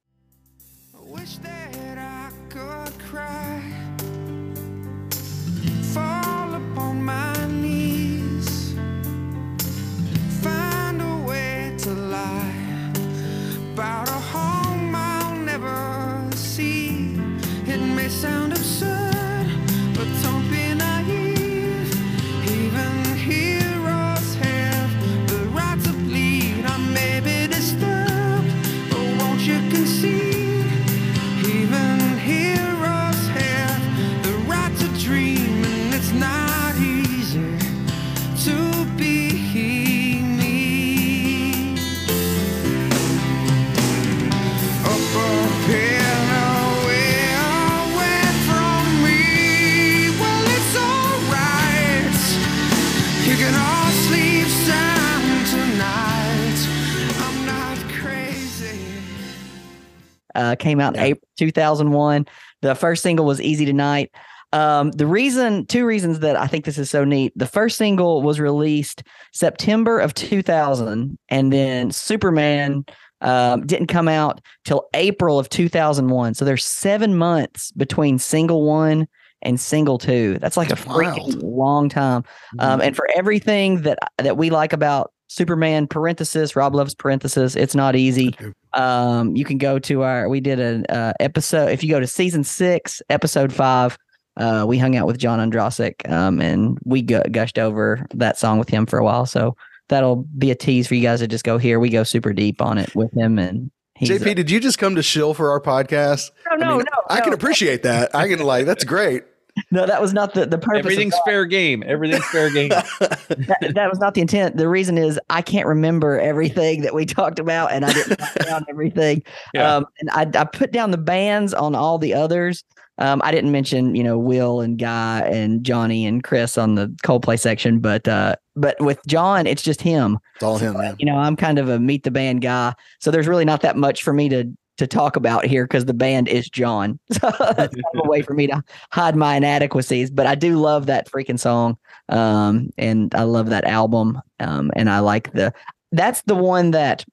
[60.34, 61.06] Uh, came out in Yeah.
[61.08, 62.26] April 2001.
[62.62, 64.10] The first single was Easy Tonight.
[64.52, 67.32] Um, the reason, two reasons that I think this is so neat.
[67.34, 72.84] The first single was released September of 2000, and then Superman
[73.20, 76.34] um, didn't come out till April of 2001.
[76.34, 79.08] So there's seven months between single one
[79.42, 80.38] and single two.
[80.38, 81.42] That's like That's a freaking wild.
[81.42, 82.22] long time.
[82.58, 87.74] Um, and for everything that that we like about Superman parenthesis Rob loves parenthesis, it's
[87.74, 88.36] not easy.
[88.72, 91.70] Um, you can go to our we did an uh, episode.
[91.70, 93.98] If you go to season six, episode five,
[94.36, 98.60] uh, we hung out with John Ondrasik, um, and we gu- gushed over that song
[98.60, 99.26] with him for a while.
[99.26, 99.56] So
[99.88, 101.80] that'll be a tease for you guys to just go here.
[101.80, 104.78] We go super deep on it with him, and he's JP, uh, did you just
[104.78, 106.30] come to shill for our podcast?
[106.48, 108.14] no, no, I, mean, no, I can appreciate that.
[108.14, 109.24] I can like that's great.
[109.70, 110.80] No, that was not the the purpose.
[110.80, 111.82] Everything's fair game.
[111.86, 112.68] Everything's fair game.
[112.98, 114.56] that, that was not the intent.
[114.56, 118.34] The reason is I can't remember everything that we talked about, and I didn't write
[118.46, 119.22] down everything.
[119.52, 119.76] Yeah.
[119.76, 122.64] Um, and I, I put down the bands on all the others.
[122.98, 126.88] Um, I didn't mention, you know, Will and Guy and Johnny and Chris on the
[127.04, 130.18] Coldplay section, but uh, but with John, it's just him.
[130.36, 130.94] It's all him, man.
[130.98, 133.76] You know, I'm kind of a meet the band guy, so there's really not that
[133.76, 136.98] much for me to to talk about here because the band is John.
[137.12, 140.10] So that's kind of a way for me to hide my inadequacies.
[140.10, 141.76] But I do love that freaking song,
[142.08, 145.52] um, and I love that album, um, and I like the.
[145.92, 147.04] That's the one that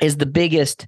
[0.00, 0.86] is the biggest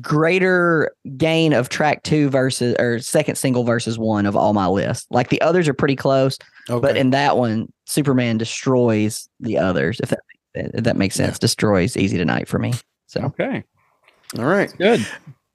[0.00, 5.06] greater gain of track two versus or second single versus one of all my list.
[5.10, 6.38] Like the others are pretty close,
[6.70, 6.80] Okay.
[6.86, 10.00] but in that one, Superman destroys the others.
[10.00, 10.20] If that
[10.54, 12.72] if that makes sense, destroys Easy Tonight for me.
[13.06, 13.64] So Okay.
[14.38, 14.72] All right.
[14.78, 15.06] Good.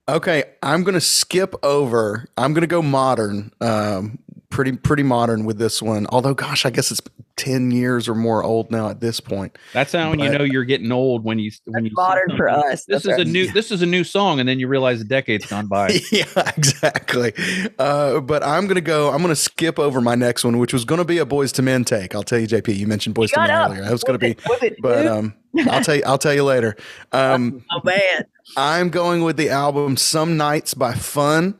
[0.10, 2.26] Okay, I'm gonna skip over.
[2.38, 3.52] I'm gonna go modern.
[3.60, 4.20] Um,
[4.50, 6.08] pretty pretty modern with this one.
[6.10, 7.02] Although, gosh, I guess it's
[7.36, 9.58] ten years or more old now at this point.
[9.74, 12.86] That's how you know you're getting old when you when you modern for us.
[12.86, 13.28] This That's is a right.
[13.28, 16.00] new this is a new song, and then you realize a decade's gone by.
[16.12, 16.26] yeah,
[16.58, 17.34] exactly.
[17.78, 19.12] Uh, but I'm gonna go.
[19.12, 21.84] I'm gonna skip over my next one, which was gonna be a Boyz II Men
[21.86, 22.16] take.
[22.16, 22.76] I'll tell you, JP.
[22.76, 23.70] You mentioned Boys to Shut Men up.
[23.72, 23.84] earlier.
[23.84, 25.08] That was gonna be, With it, but dude.
[25.12, 25.34] um,
[25.70, 26.04] I'll tell you.
[26.06, 26.76] I'll tell you later.
[27.14, 28.26] Um, oh man,
[28.58, 31.58] I'm going with the album Some Nights by Fun.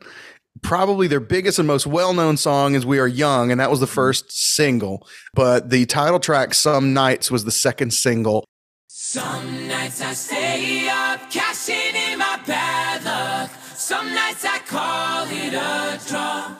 [0.62, 3.80] Probably their biggest and most well known song is We Are Young, and that was
[3.80, 5.06] the first single.
[5.34, 8.44] But the title track, Some Nights, was the second single.
[8.88, 13.50] Some nights I stay up, cashing in my bad luck.
[13.74, 16.56] Some nights I call it a draw.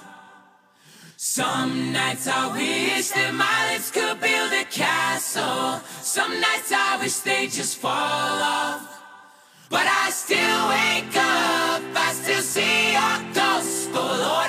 [1.17, 5.81] Some nights I wish that my lips could build a castle.
[6.01, 9.03] Some nights I wish they just fall off.
[9.69, 11.28] But I still wake up,
[12.59, 14.03] see your gospel.
[14.03, 14.48] Lord,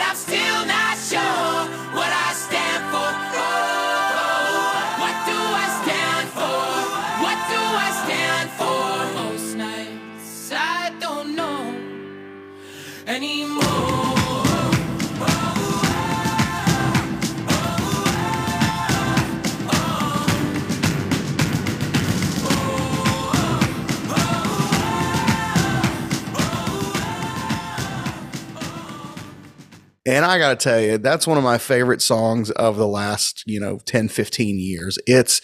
[30.10, 33.44] And I got to tell you, that's one of my favorite songs of the last,
[33.46, 34.98] you know, 10, 15 years.
[35.06, 35.40] It's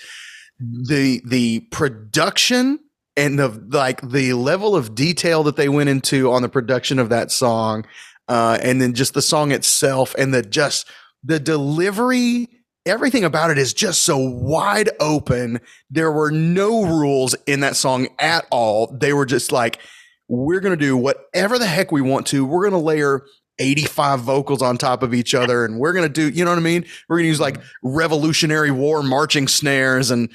[0.60, 2.80] the the production
[3.16, 7.10] and the like the level of detail that they went into on the production of
[7.10, 7.86] that song
[8.30, 10.90] uh and then just the song itself and the just
[11.26, 12.48] the delivery
[12.86, 15.60] everything about it is just so wide open.
[15.90, 18.96] There were no rules in that song at all.
[19.00, 19.80] They were just like
[20.28, 22.46] we're going to do whatever the heck we want to.
[22.46, 23.26] We're going to layer
[23.60, 26.58] 85 vocals on top of each other and we're going to do you know what
[26.58, 30.30] i mean we're going to use like revolutionary war marching snares and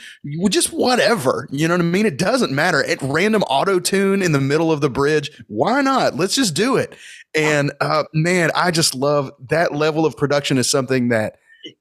[0.48, 4.32] just whatever you know what i mean it doesn't matter at random auto tune in
[4.32, 6.96] the middle of the bridge why not let's just do it
[7.34, 11.36] and uh man i just love that level of production is something that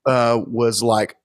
[0.05, 1.15] uh was like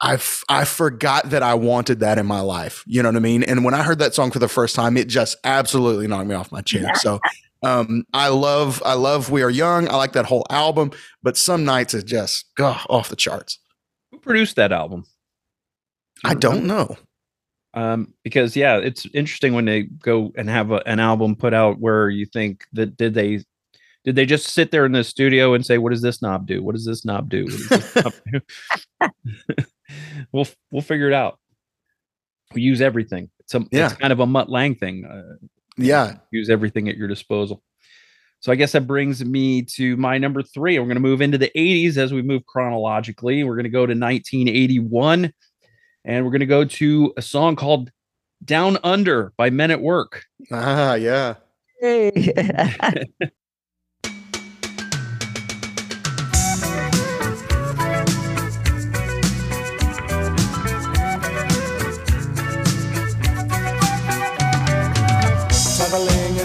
[0.00, 2.84] I, f- I forgot that I wanted that in my life.
[2.86, 3.42] You know what I mean?
[3.42, 6.34] And when I heard that song for the first time, it just absolutely knocked me
[6.34, 6.90] off my chair.
[6.96, 7.20] So
[7.64, 9.88] um, I love I love We Are Young.
[9.88, 10.90] I like that whole album,
[11.22, 13.58] but some nights it just go off the charts.
[14.12, 15.04] Who produced that album?
[16.24, 16.96] I don't know.
[17.74, 21.80] Um, because yeah, it's interesting when they go and have a, an album put out
[21.80, 23.40] where you think that did they
[24.04, 26.62] did they just sit there in the studio and say, "What does this knob do?
[26.62, 28.40] What does this knob do?" This knob do?"
[30.32, 31.38] we'll we'll figure it out.
[32.52, 33.30] We use everything.
[33.40, 33.86] It's a Yeah.
[33.86, 35.04] it's kind of a Mutt Lange thing.
[35.04, 35.34] Uh,
[35.76, 36.16] Yeah.
[36.30, 37.62] use everything at your disposal.
[38.40, 40.78] So I guess that brings me to my number three.
[40.78, 43.42] We're going to move into the 80s as we move chronologically.
[43.42, 45.32] We're going to go to 1981
[46.04, 47.90] and we're going to go to a song called
[48.44, 50.24] Down Under by Men at Work.
[50.52, 51.36] Ah, yeah.
[51.80, 52.10] Hey.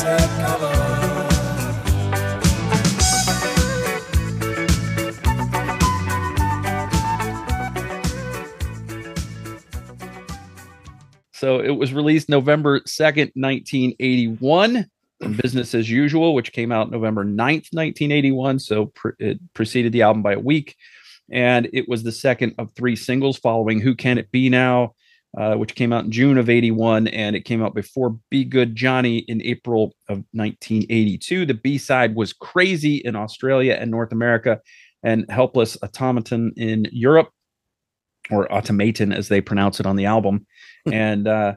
[0.00, 0.08] So
[11.60, 14.86] it was released November 2nd, 1981,
[15.36, 18.58] Business as Usual, which came out November 9th, 1981.
[18.58, 20.76] So it preceded the album by a week.
[21.30, 24.94] And it was the second of three singles following Who Can It Be Now,
[25.38, 27.08] uh, which came out in June of 81.
[27.08, 31.46] And it came out before Be Good Johnny in April of 1982.
[31.46, 34.60] The B side was Crazy in Australia and North America,
[35.02, 37.30] and Helpless Automaton in Europe,
[38.30, 40.46] or Automaton as they pronounce it on the album
[40.92, 41.54] and uh,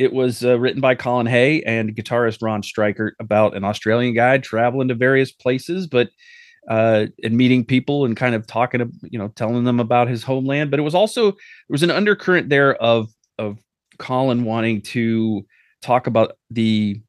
[0.00, 4.38] it was uh, written by Colin Hay and guitarist Ron Strykert about an Australian guy
[4.38, 6.08] traveling to various places, but
[6.70, 10.22] uh, and meeting people and kind of talking to you know telling them about his
[10.22, 10.70] homeland.
[10.70, 11.36] But it was also there
[11.68, 13.58] was an undercurrent there of of
[13.98, 15.44] Colin wanting to
[15.82, 17.00] talk about the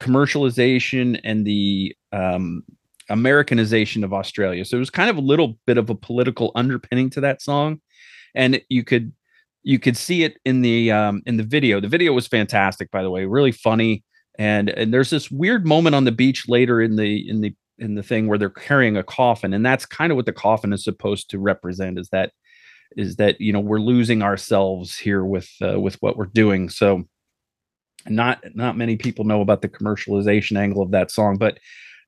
[0.00, 2.64] commercialization and the um,
[3.10, 4.64] Americanization of Australia.
[4.64, 7.78] So it was kind of a little bit of a political underpinning to that song,
[8.34, 9.12] and you could
[9.62, 13.00] you could see it in the um in the video the video was fantastic by
[13.00, 14.02] the way really funny
[14.36, 17.94] and and there's this weird moment on the beach later in the in the in
[17.94, 20.84] the thing where they're carrying a coffin and that's kind of what the coffin is
[20.84, 22.32] supposed to represent is that
[22.96, 26.68] is that you know we're losing ourselves here with uh, with what we're doing.
[26.68, 27.04] So
[28.08, 31.58] not not many people know about the commercialization angle of that song but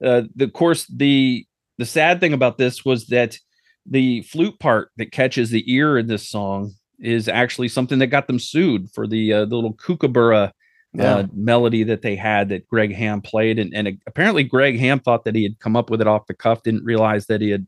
[0.05, 1.47] uh the of course the
[1.79, 3.39] the sad thing about this was that
[3.87, 8.27] the flute part that catches the ear in this song is actually something that got
[8.27, 10.53] them sued for the uh, the little kookaburra
[10.95, 11.16] Yeah.
[11.16, 15.24] uh, melody that they had that Greg Ham played, and, and apparently Greg Ham thought
[15.24, 17.66] that he had come up with it off the cuff, didn't realize that he had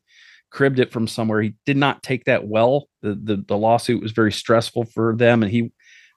[0.50, 1.42] cribbed it from somewhere.
[1.42, 2.88] He did not take that well.
[3.02, 5.72] The the, the lawsuit was very stressful for them, and he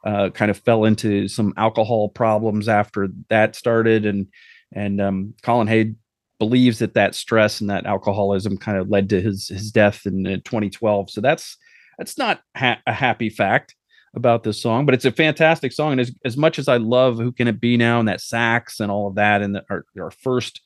[0.05, 4.27] uh, kind of fell into some alcohol problems after that started, and
[4.71, 5.95] and um, Colin Hay
[6.37, 10.25] believes that that stress and that alcoholism kind of led to his his death in
[10.25, 11.09] uh, 2012.
[11.09, 11.57] So that's
[11.97, 13.75] that's not ha- a happy fact
[14.15, 15.93] about this song, but it's a fantastic song.
[15.93, 18.79] And as, as much as I love Who Can It Be Now and that sax
[18.79, 20.61] and all of that, and the, our, our first,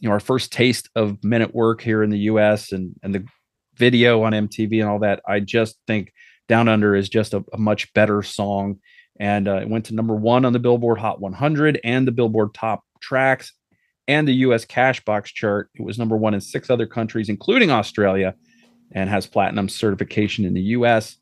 [0.00, 3.14] you know, our first taste of Men at Work here in the US and, and
[3.14, 3.24] the
[3.76, 6.12] video on MTV and all that, I just think
[6.48, 8.80] Down Under is just a, a much better song.
[9.20, 12.52] And uh, it went to number one on the Billboard Hot 100 and the Billboard
[12.54, 13.52] Top Tracks
[14.08, 15.70] and the US Cashbox chart.
[15.74, 18.34] It was number one in six other countries, including Australia
[18.92, 21.16] and has platinum certification in the U.S.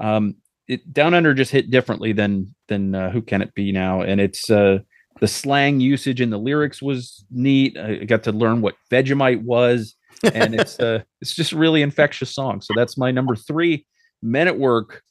[0.00, 0.36] Um,
[0.68, 4.20] it, Down Under just hit differently than than uh, Who Can It Be Now, and
[4.20, 4.78] it's uh,
[5.20, 7.78] the slang usage in the lyrics was neat.
[7.78, 9.94] I got to learn what Vegemite was,
[10.34, 12.60] and it's uh, it's just really infectious song.
[12.60, 13.86] So that's my number three.
[14.22, 15.02] Men at Work,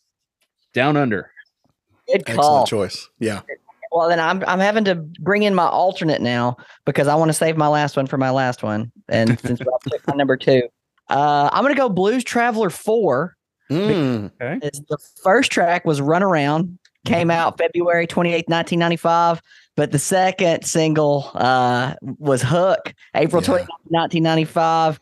[0.74, 1.32] Down Under.
[2.12, 2.62] Good call.
[2.62, 3.10] Excellent choice.
[3.20, 3.42] Yeah.
[3.92, 7.34] Well, then I'm I'm having to bring in my alternate now because I want to
[7.34, 8.92] save my last one for my last one.
[9.08, 10.64] And since Rob took my number two,
[11.10, 13.35] uh, I'm gonna go Blues Traveler Four.
[13.70, 14.32] Mm.
[14.40, 19.42] It's the first track was Run Around, came out February 28th, 1995.
[19.76, 23.48] But the second single uh, was Hook, April Yeah.
[23.50, 25.00] 29th, 1995.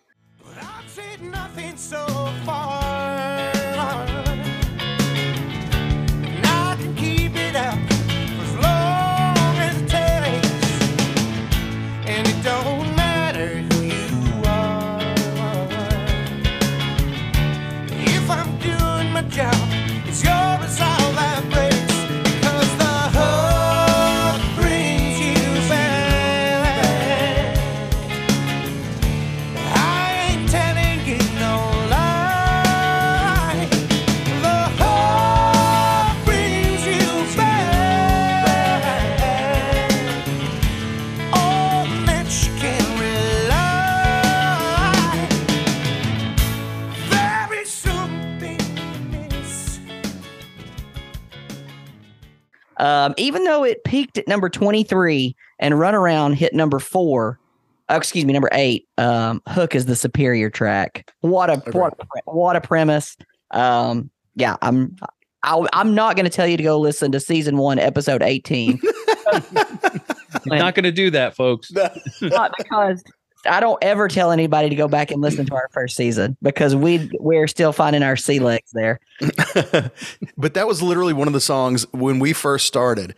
[53.03, 57.37] Um, even though it peaked at number 23 and Runaround hit number four,
[57.89, 61.11] oh, excuse me, number eight, um, Hook is the superior track.
[61.19, 63.17] What a what, a- what a premise.
[63.51, 64.95] Um, yeah, I'm
[65.43, 68.79] I, I'm not going to tell you to go listen to season one, episode 18.
[70.45, 71.71] Not going to do that, folks.
[72.21, 73.03] not because
[73.45, 76.75] I don't ever tell anybody to go back and listen to our first season because
[76.75, 78.99] we we're still finding our sea legs there.
[80.37, 83.15] but that was literally one of the songs when we first started.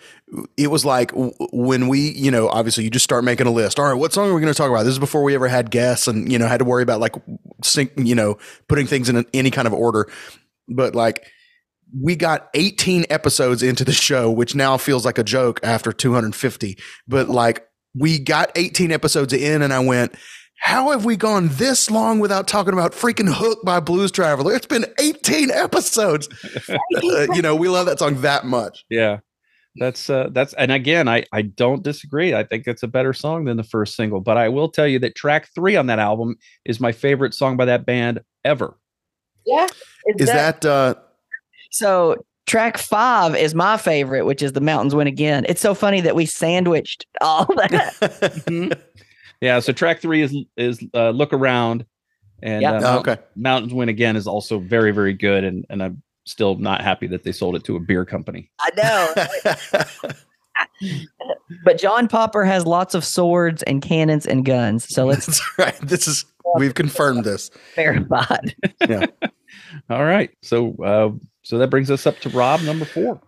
[0.58, 3.80] It was like when we, you know, obviously you just start making a list.
[3.80, 4.84] All right, what song are we going to talk about?
[4.84, 7.16] This is before we ever had guests and, you know, had to worry about like
[7.64, 10.10] sync, you know, putting things in any kind of order.
[10.68, 11.26] But like
[12.02, 16.78] we got 18 episodes into the show, which now feels like a joke after 250.
[17.08, 17.68] But like
[17.98, 20.16] we got 18 episodes in and I went,
[20.60, 24.54] how have we gone this long without talking about freaking Hook by Blues Traveler?
[24.56, 26.30] It's been 18 episodes.
[26.96, 28.84] Uh, you know, we love that song that much.
[28.90, 29.20] Yeah.
[29.76, 32.34] That's uh that's and again I I don't disagree.
[32.34, 34.98] I think it's a better song than the first single, but I will tell you
[35.00, 38.78] that track 3 on that album is my favorite song by that band ever.
[39.46, 39.68] Yeah.
[40.18, 40.96] Is that uh
[41.72, 42.16] so?
[42.46, 45.46] Track five is my favorite, which is the mountains win again.
[45.50, 48.80] It's so funny that we sandwiched all that.
[49.42, 51.86] Yeah, so track 3 is is uh, Look Around
[52.42, 52.72] and Yeah.
[52.76, 53.18] uh, Oh, okay.
[53.36, 57.24] Mountains Win Again is also very very good and and I'm still not happy that
[57.24, 58.50] they sold it to a beer company.
[58.62, 58.70] I
[60.02, 60.12] know.
[61.66, 64.88] but John Popper has lots of swords and cannons and guns.
[64.94, 65.78] So let's That's right.
[65.82, 66.26] This is
[66.56, 67.52] we've confirmed this.
[67.76, 68.38] verify.
[69.90, 70.32] All right.
[70.42, 71.12] So uh
[71.46, 73.22] so that brings us up to Rob number 4.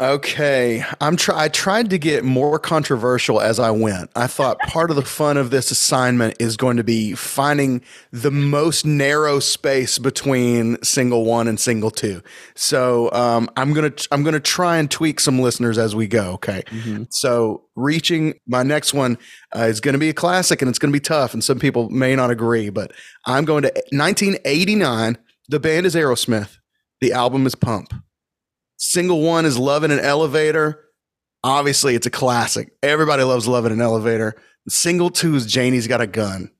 [0.00, 1.44] Okay, I'm try.
[1.44, 4.10] I tried to get more controversial as I went.
[4.16, 8.30] I thought part of the fun of this assignment is going to be finding the
[8.30, 12.22] most narrow space between single one and single two.
[12.54, 16.32] So um, I'm gonna I'm gonna try and tweak some listeners as we go.
[16.34, 16.64] Okay,
[17.10, 19.18] so reaching my next one
[19.54, 21.58] uh, is going to be a classic and it's going to be tough, and some
[21.58, 22.92] people may not agree, but
[23.26, 25.18] I'm going to 1989.
[25.48, 26.56] The band is Aerosmith.
[27.04, 27.92] The album is Pump.
[28.78, 30.86] Single one is Love in an Elevator.
[31.42, 32.72] Obviously, it's a classic.
[32.82, 34.36] Everybody loves Love in an Elevator.
[34.70, 36.50] Single two is Janie's Got a Gun.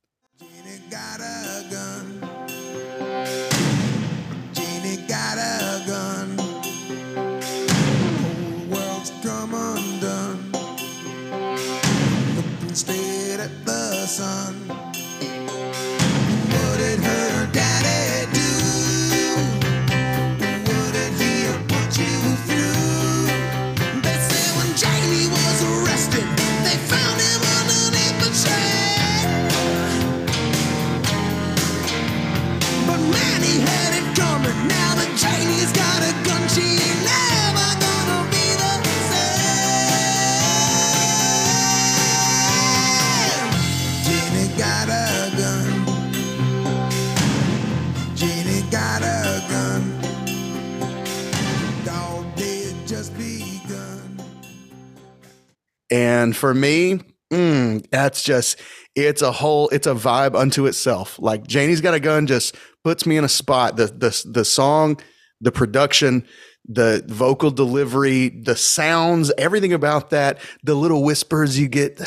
[56.25, 56.99] And for me,
[57.31, 58.59] mm, that's just,
[58.95, 61.19] it's a whole, it's a vibe unto itself.
[61.19, 63.77] Like Janie's Got a Gun just puts me in a spot.
[63.77, 64.99] The, the, the song,
[65.39, 66.25] the production,
[66.67, 72.05] the vocal delivery, the sounds, everything about that, the little whispers you get, the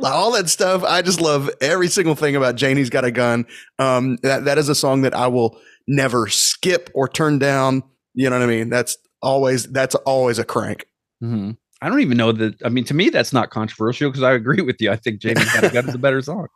[0.04, 0.84] all that stuff.
[0.84, 3.46] I just love every single thing about Janie's Got a Gun.
[3.80, 5.58] Um, that, that is a song that I will
[5.88, 7.82] never skip or turn down.
[8.14, 8.68] You know what I mean?
[8.68, 10.86] That's always, that's always a crank.
[11.20, 11.56] Mhm.
[11.82, 12.54] I don't even know that.
[12.64, 14.90] I mean, to me, that's not controversial because I agree with you.
[14.90, 16.46] I think Janie Got a is a better song.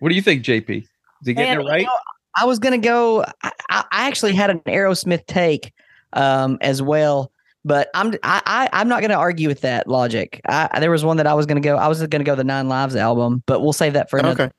[0.00, 0.82] What do you think, JP?
[0.82, 0.88] Is
[1.24, 1.86] he getting Man, it you right?
[1.86, 1.98] know,
[2.36, 3.24] I was gonna go.
[3.42, 5.72] I, I I actually had an Aerosmith take
[6.12, 7.30] um, as well,
[7.64, 10.40] but I'm I, I I'm not gonna argue with that logic.
[10.48, 11.76] I, there was one that I was gonna go.
[11.76, 14.44] I was gonna go the Nine Lives album, but we'll save that for another.
[14.44, 14.52] Okay.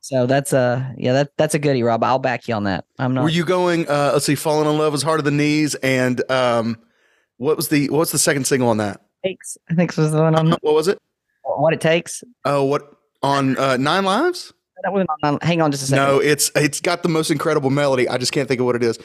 [0.00, 2.04] So that's a yeah that that's a goodie, Rob.
[2.04, 2.84] I'll back you on that.
[2.98, 3.22] I'm not.
[3.22, 3.88] Were you going?
[3.88, 4.34] Uh, let's see.
[4.34, 5.76] Falling in love is harder than the knees.
[5.76, 6.76] And um,
[7.38, 9.00] what was the what's the second single on that?
[9.24, 9.56] takes?
[9.70, 10.98] I think was the one on What was it?
[11.44, 12.22] what it takes.
[12.44, 12.82] Oh, what
[13.22, 14.52] on uh, Nine Lives?
[14.82, 15.38] That wasn't on.
[15.40, 16.04] Hang on just a second.
[16.04, 18.08] No, it's it's got the most incredible melody.
[18.08, 18.98] I just can't think of what it is.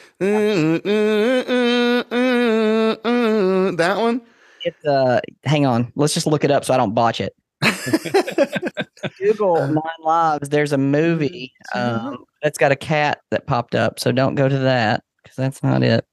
[3.76, 4.20] That one.
[4.64, 5.20] It's uh.
[5.44, 5.92] Hang on.
[5.94, 7.34] Let's just look it up so I don't botch it.
[9.18, 10.48] Google Nine Lives.
[10.50, 13.98] There's a movie um, that's got a cat that popped up.
[14.00, 16.04] So don't go to that because that's not it.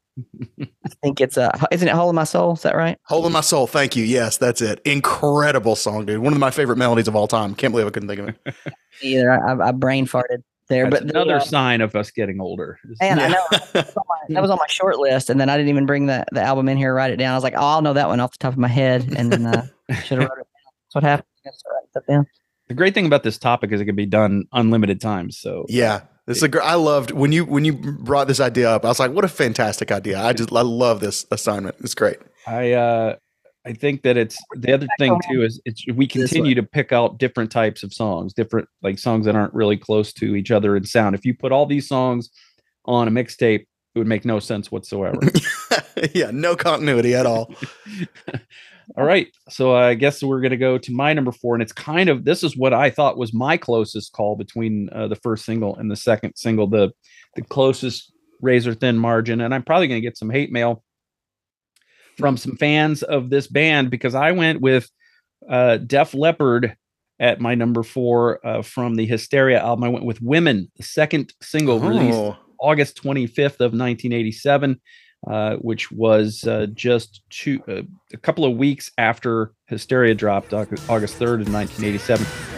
[0.61, 1.51] I think it's a.
[1.71, 2.53] Isn't it "Hole in My Soul"?
[2.53, 2.97] Is that right?
[3.03, 3.67] Hole in my soul.
[3.67, 4.03] Thank you.
[4.03, 4.79] Yes, that's it.
[4.85, 6.19] Incredible song, dude.
[6.19, 7.55] One of my favorite melodies of all time.
[7.55, 8.55] Can't believe I couldn't think of it.
[9.01, 10.43] Either I, I brain farted.
[10.69, 10.89] there.
[10.89, 12.79] That's but the, another uh, sign of us getting older.
[12.99, 15.49] man, I know that was, on my, that was on my short list, and then
[15.49, 17.33] I didn't even bring the, the album in here, write it down.
[17.33, 19.31] I was like, oh, I'll know that one off the top of my head, and
[19.31, 19.65] then uh,
[20.03, 20.73] should have wrote it down.
[20.83, 21.27] That's what happened.
[21.45, 22.27] I gotta start writing stuff down.
[22.67, 25.37] The great thing about this topic is it can be done unlimited times.
[25.37, 26.01] So Yeah.
[26.27, 28.83] This is a gr- I loved when you when you brought this idea up.
[28.83, 31.77] I was like, "What a fantastic idea!" I just I love this assignment.
[31.79, 32.17] It's great.
[32.45, 33.15] I uh
[33.65, 37.17] I think that it's the other thing too is it's we continue to pick out
[37.17, 40.83] different types of songs, different like songs that aren't really close to each other in
[40.83, 41.15] sound.
[41.15, 42.29] If you put all these songs
[42.85, 45.19] on a mixtape, it would make no sense whatsoever.
[46.13, 47.53] yeah, no continuity at all.
[48.97, 49.27] all right.
[49.49, 52.25] So I guess we're going to go to my number 4 and it's kind of
[52.25, 55.91] this is what I thought was my closest call between uh, the first single and
[55.91, 56.91] the second single, the
[57.35, 60.83] the closest razor thin margin and I'm probably going to get some hate mail
[62.17, 64.89] from some fans of this band because I went with
[65.47, 66.75] uh, Def Leppard
[67.19, 69.83] at my number four uh, from the Hysteria album.
[69.83, 74.81] I went with Women, the second single released Oh, August 25th of 1987,
[75.29, 77.81] uh, which was uh, just two, uh,
[78.13, 82.56] a couple of weeks after Hysteria dropped, August 3rd in 1987.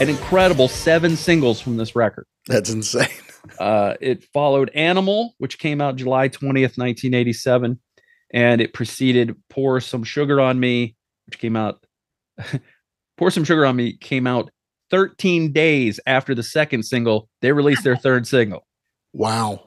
[0.00, 2.26] An incredible seven singles from this record.
[2.46, 3.08] that's insane.
[3.58, 7.80] Uh, it followed Animal, which came out July 20th, 1987.
[8.32, 10.94] And it preceded Pour Some Sugar on Me,
[11.26, 11.84] which came out,
[13.16, 14.50] Pour Some Sugar on Me came out
[14.90, 17.28] 13 days after the second single.
[17.42, 18.66] They released their third single.
[19.12, 19.62] Wow.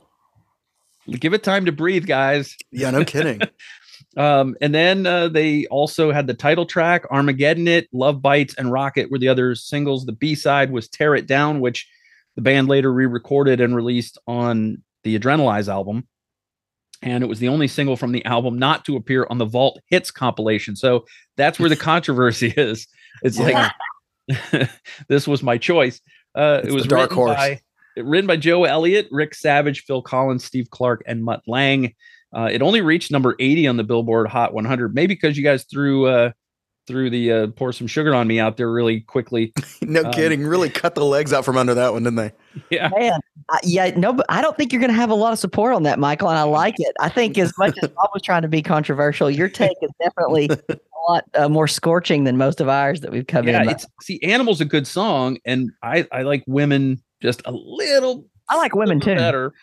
[1.10, 2.56] Give it time to breathe, guys.
[2.72, 3.42] Yeah, no kidding.
[4.18, 8.72] Um, and then uh, they also had the title track, Armageddon It, Love Bites, and
[8.72, 10.06] Rocket were the other singles.
[10.06, 11.88] The B side was Tear It Down, which
[12.36, 16.08] the band later re recorded and released on the Adrenalize album.
[17.02, 19.80] And it was the only single from the album not to appear on the Vault
[19.88, 20.76] Hits compilation.
[20.76, 22.88] So that's where the controversy is.
[23.24, 23.72] It's like
[25.08, 26.00] this was my choice.
[26.34, 27.36] Uh, it was dark written horse.
[27.36, 27.62] by
[27.98, 31.94] written by Joe Elliott, Rick Savage, Phil Collen, Steve Clark, and Mutt Lange.
[32.34, 34.94] Uh, it only reached number 80 on the Billboard Hot 100.
[34.96, 36.32] Maybe because you guys threw uh,
[36.88, 39.54] threw the uh, pour some sugar on me out there really quickly.
[39.82, 40.46] No Um, kidding.
[40.46, 42.32] Really cut the legs out from under that one, didn't they?
[42.70, 43.20] Yeah, Man,
[43.52, 45.74] I, yeah, no, but I don't think you're going to have a lot of support
[45.74, 46.96] on that, Michael, and I like it.
[47.02, 50.50] I think as much as I was trying to be controversial, your take is definitely
[50.70, 53.64] a lot uh, more scorching than most of ours that we've come yeah.
[53.64, 53.70] in.
[53.70, 58.56] It's see, Animal's a good song, and I I like women just a little I
[58.58, 59.16] like women too.
[59.16, 59.54] better.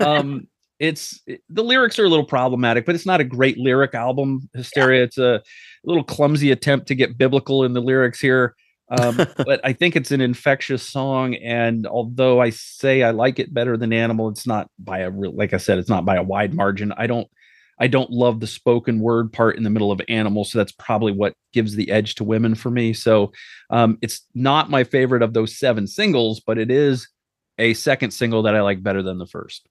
[0.00, 0.48] Um,
[0.78, 4.48] it's it- the lyrics are a little problematic, but it's not a great lyric album.
[4.54, 5.02] Hysteria.
[5.04, 5.42] It's a
[5.84, 8.54] little clumsy attempt to get biblical in the lyrics here.
[8.90, 13.52] Um, but I think it's an infectious song, and although I say I like it
[13.52, 16.22] better than Animal, it's not by a real, like I said, it's not by a
[16.22, 16.92] wide margin.
[16.96, 17.28] I don't,
[17.78, 21.12] I don't love the spoken word part in the middle of Animal, so that's probably
[21.12, 22.92] what gives the edge to Women for me.
[22.94, 23.32] So,
[23.70, 27.08] um, it's not my favorite of those seven singles, but it is
[27.58, 29.68] a second single that I like better than the first.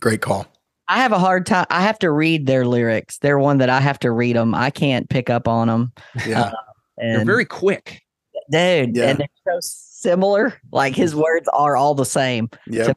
[0.00, 0.46] Great call.
[0.88, 1.66] I have a hard time.
[1.70, 3.18] I have to read their lyrics.
[3.18, 4.54] They're one that I have to read them.
[4.54, 5.92] I can't pick up on them.
[6.26, 6.52] Yeah.
[6.98, 8.02] And They're very quick.
[8.50, 9.10] dude, Yeah.
[9.10, 10.54] and they're so similar.
[10.72, 12.48] Like his words are all the same.
[12.68, 12.92] yeah.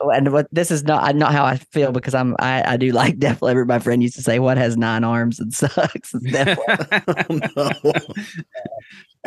[0.00, 2.90] Uh, and what this is not not how I feel because I'm I, I do
[2.90, 3.68] like Def Leppard.
[3.68, 7.50] My friend used to say, "What has nine arms and sucks?" It's Def Leppard.
[7.56, 7.92] Oh, no.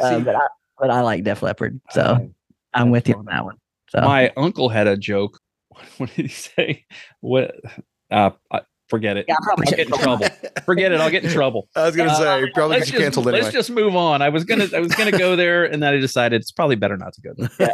[0.01, 0.47] Uh, See, but I
[0.77, 2.19] but I like Def Leppard, so uh,
[2.73, 3.55] I'm with you on that one.
[3.89, 5.39] So my uncle had a joke.
[5.97, 6.85] What did he say?
[7.21, 7.55] What?
[8.11, 9.25] Uh, I- forget it.
[9.27, 10.27] yeah, I probably I'll get in trouble.
[10.65, 10.99] Forget it.
[10.99, 11.69] I'll get in trouble.
[11.75, 14.23] I was gonna Uh, say probably let's get you just, canceled let's just move on.
[14.23, 16.97] I was gonna I was gonna go there, and then I decided it's probably better
[16.97, 17.69] not to go there.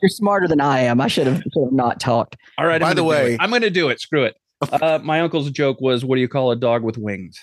[0.00, 1.00] You're smarter than I am.
[1.00, 2.36] I should have should have not talked.
[2.56, 2.80] All right.
[2.80, 3.40] By the way- it.
[3.40, 4.00] I'm gonna do it.
[4.00, 4.36] Screw it.
[4.70, 7.36] Uh, my uncle's joke was, "What do you call a dog with wings?"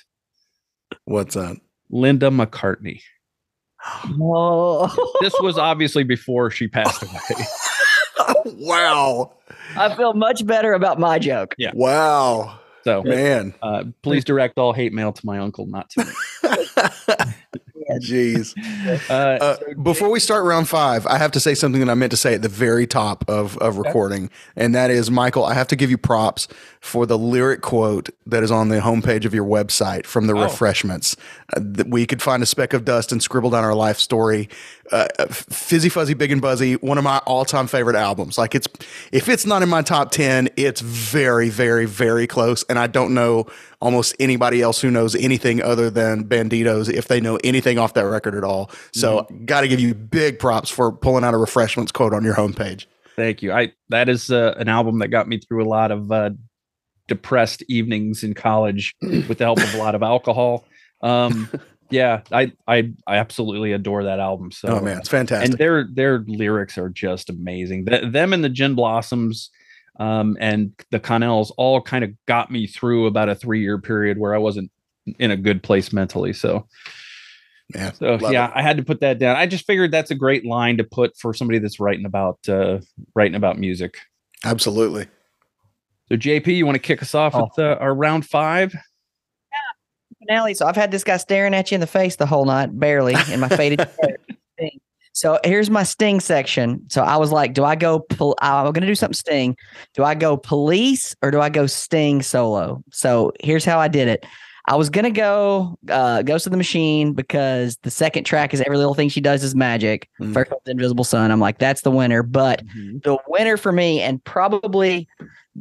[1.04, 1.58] What's that?
[1.90, 3.02] Linda McCartney.
[4.22, 7.46] Oh, This was obviously before she passed away.
[8.46, 9.34] wow.
[9.76, 11.56] I feel much better about my joke.
[11.58, 11.72] Yeah.
[11.74, 12.60] Wow.
[12.84, 13.54] So Man.
[13.62, 16.12] uh, please direct all hate mail to my uncle, not to me.
[18.02, 18.54] Jeez.
[19.10, 22.12] Uh, Uh, before we start round five, I have to say something that I meant
[22.12, 25.68] to say at the very top of, of recording, and that is, Michael, I have
[25.70, 26.48] to give you props
[26.82, 30.44] for the lyric quote that is on the homepage of your website from the Oh.
[30.44, 31.16] refreshments.
[31.56, 34.48] Uh, that we could find a speck of dust and scribble down our life story.
[34.92, 38.38] Uh, uh, Fizzy Fuzzy Big and Buzzy, one of my all time favorite albums.
[38.38, 38.68] Like it's,
[39.12, 42.64] if it's not in my top ten, it's very, very, very close.
[42.70, 43.48] And I don't know
[43.82, 48.06] almost anybody else who knows anything other than Banditos if they know anything off that
[48.06, 48.70] record at all.
[48.94, 49.46] So, Mm-hmm.
[49.46, 52.86] got to give you big props for pulling out a refreshments quote on your homepage.
[53.16, 53.52] Thank you.
[53.52, 56.30] I that is uh, an album that got me through a lot of uh,
[57.08, 60.66] depressed evenings in college with the help of a lot of alcohol.
[61.02, 61.50] Um,
[61.90, 64.52] yeah, I I I absolutely adore that album.
[64.52, 65.50] So oh man, it's fantastic.
[65.50, 67.86] and their their lyrics are just amazing.
[67.86, 69.50] Th- them and the Gin Blossoms
[70.00, 74.18] um, and the Connells all kind of got me through about a three year period
[74.18, 74.72] where I wasn't
[75.20, 76.34] in a good place mentally.
[76.34, 76.68] So
[77.74, 78.52] Man, so yeah, it.
[78.56, 79.36] I had to put that down.
[79.36, 82.80] I just figured that's a great line to put for somebody that's writing about uh,
[83.16, 83.98] writing about music.
[84.46, 85.08] absolutely.
[86.10, 87.44] So JP, you want to kick us off Oh.
[87.46, 88.74] with uh, our round five?
[88.74, 90.54] Yeah, finale.
[90.54, 93.16] So I've had this guy staring at you in the face the whole night, barely
[93.32, 93.88] in my faded
[95.14, 96.86] So here's my sting section.
[96.90, 98.02] So I was like, do I go?
[98.02, 99.58] Pol- I'm going to do something sting.
[99.96, 102.84] Do I go police or do I go sting solo?
[102.92, 104.28] So here's how I did it.
[104.70, 108.76] I was gonna go uh, Ghost of the Machine because the second track is every
[108.76, 110.10] little thing she does is magic.
[110.20, 110.34] Mm.
[110.34, 111.32] First one's Invisible Sun.
[111.32, 112.22] I'm like, that's the winner.
[112.22, 115.08] But the winner for me, and probably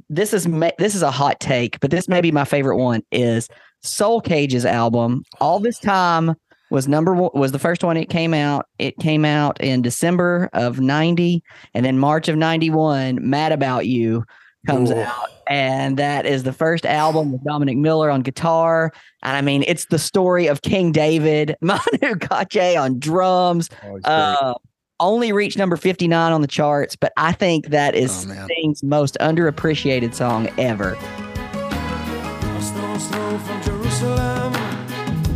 [0.09, 0.47] this is
[0.79, 3.49] this is a hot take, but this may be my favorite one is
[3.83, 5.23] Soul Cages album.
[5.41, 6.35] All this time
[6.71, 8.67] was number one was the first one it came out.
[8.79, 11.43] It came out in December of 90
[11.75, 14.25] and then March of 91 Mad About You
[14.67, 15.03] comes Whoa.
[15.03, 18.93] out and that is the first album with Dominic Miller on guitar.
[19.23, 23.71] And I mean, it's the story of King David, Manu Katché on drums,
[24.05, 24.55] uh,
[25.01, 28.45] only reached number 59 on the charts, but I think that is Oh.
[28.47, 30.93] Sting's most underappreciated song ever.
[30.95, 34.53] A stone's throw from Jerusalem.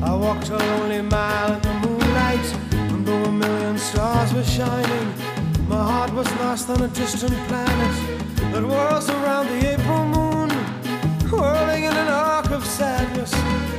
[0.03, 5.13] I walked a lonely mile in the moonlight, and though a million stars were shining,
[5.69, 7.97] my heart was lost on a distant planet
[8.53, 10.51] that whirls around the April moon,
[11.31, 13.33] whirling in an arc of sadness.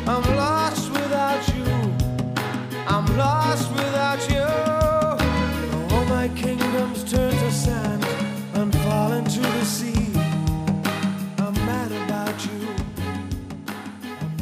[0.08, 1.66] I'm lost without you.
[2.88, 3.71] I'm lost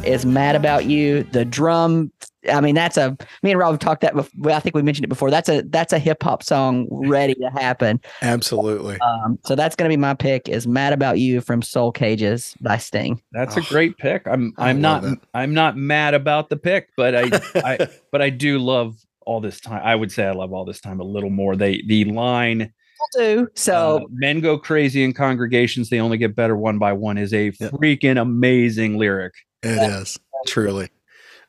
[0.09, 1.23] is mad about you.
[1.23, 2.11] The drum,
[2.51, 4.15] I mean, that's a me and Rob have talked that.
[4.15, 5.29] Before, I think we mentioned it before.
[5.29, 8.01] That's a that's a hip hop song ready to happen.
[8.21, 8.99] Absolutely.
[8.99, 10.49] Um, so that's gonna be my pick.
[10.49, 13.21] Is mad about you from Soul Cages by Sting.
[13.31, 14.27] That's a Oh, great pick.
[14.27, 15.19] I'm I I'm not it.
[15.33, 18.95] I'm not mad about the pick, but I I but I do love
[19.25, 19.81] all this time.
[19.83, 21.55] I would say I love all this time a little more.
[21.55, 22.73] They the line
[23.15, 23.47] do.
[23.55, 27.33] So uh, men go crazy in congregations, they only get better one by one is
[27.33, 27.71] a Yep.
[27.73, 29.33] freaking amazing lyric.
[29.63, 30.89] It is truly.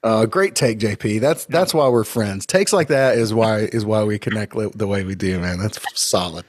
[0.03, 1.21] Uh, great take, JP.
[1.21, 2.47] That's that's why we're friends.
[2.47, 5.59] Takes like that is why is why we connect li- the way we do, man.
[5.59, 6.47] That's solid.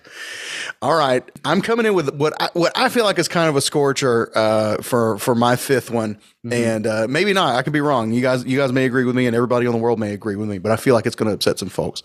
[0.82, 3.57] All right, I'm coming in with what I, what I feel like is kind of
[3.57, 6.18] a scorcher uh, for for my fifth one,
[6.50, 7.56] and uh, maybe not.
[7.56, 8.12] I could be wrong.
[8.12, 10.36] You guys you guys may agree with me, and everybody in the world may agree
[10.36, 12.02] with me, but I feel like it's going to upset some folks,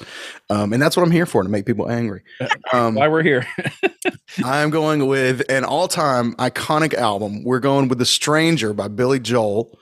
[0.51, 2.23] um, and that's what I'm here for to make people angry.
[2.73, 3.47] Um, Why we're here.
[4.45, 7.45] I'm going with an all time iconic album.
[7.45, 9.79] We're going with The Stranger by Billy Joel.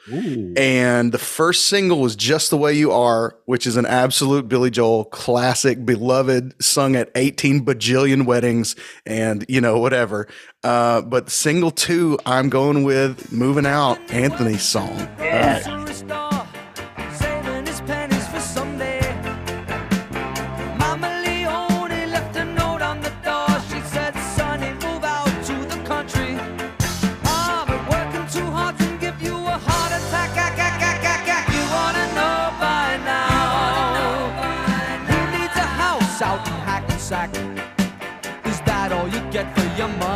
[0.57, 4.71] And the first single was Just the Way You Are, which is an absolute Billy
[4.71, 8.77] Joel classic, beloved, sung at 18 bajillion weddings
[9.07, 10.29] and, you know, whatever.
[10.65, 14.97] Uh, but single two, I'm going with Moving Out, Anthony's song.
[14.97, 16.47] Superstar,
[17.13, 17.67] saving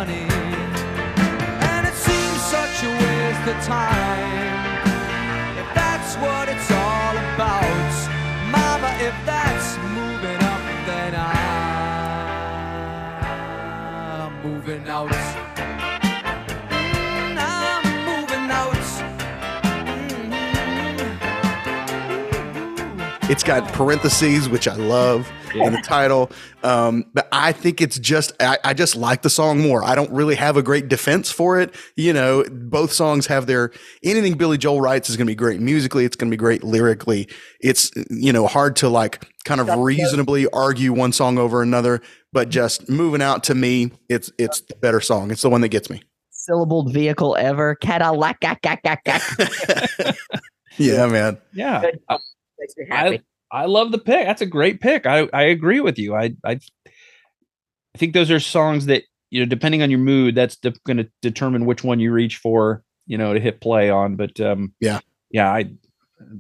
[0.09, 0.27] money?
[1.71, 4.79] And it seems such a waste of time.
[5.59, 7.93] If that's what it's all about,
[8.51, 11.15] Mama, if that's moving up, then
[14.21, 15.38] I'm moving out.
[23.31, 26.31] It's got parentheses, which I love in the title.
[26.63, 29.85] Um, but I think it's just I, I just like the song more.
[29.85, 31.75] I don't really have a great defense for it.
[31.95, 33.71] You know, both songs have their
[34.03, 36.07] anything Billy Joel writes is going to be great musically.
[36.07, 37.29] It's going to be great lyrically.
[37.61, 42.01] It's you know hard to like kind of reasonably argue one song over another.
[42.33, 45.31] But just moving out to me, it's it's the better song.
[45.31, 46.03] It's the one that gets me.
[46.31, 47.75] Syllabled vehicle ever.
[47.75, 48.39] Cadillac.
[50.79, 51.39] Yeah, man.
[51.53, 51.83] Yeah.
[52.59, 52.87] Good.
[52.91, 53.63] I, Makes me I.
[53.63, 54.27] I love the pick.
[54.27, 55.07] That's a great pick.
[55.07, 56.15] I, I agree with you.
[56.15, 56.61] I, I
[57.95, 60.97] I think those are songs that you know, depending on your mood, that's de- going
[60.99, 64.17] to determine which one you reach for, you know, to hit play on.
[64.17, 65.01] But um, Yeah.
[65.31, 65.71] yeah, I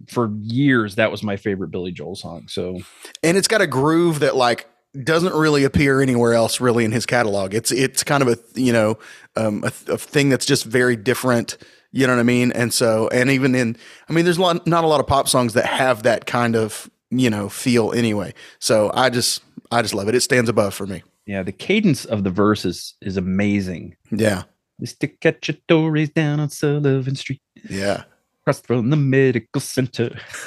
[0.08, 2.46] for years that was my favorite Billy Joel song.
[2.48, 2.80] So
[3.22, 4.68] and it's got a groove that like
[5.04, 7.54] doesn't really appear anywhere else really in his catalog.
[7.54, 8.98] It's it's kind of a you know
[9.36, 11.58] um, a, a thing that's just very different.
[11.92, 12.52] You know what I mean?
[12.52, 13.76] And so and even in
[14.08, 16.54] I mean, there's a lot, not a lot of pop songs that have that kind
[16.56, 18.34] of you know feel anyway.
[18.58, 20.14] So I just I just love it.
[20.14, 21.02] It stands above for me.
[21.26, 23.96] yeah, the cadence of the verses is amazing.
[24.10, 24.44] Yeah,
[24.82, 25.10] Mr.
[25.20, 28.04] Cacciatore down on Sullivan Street, yeah.
[28.42, 30.18] across from the medical center.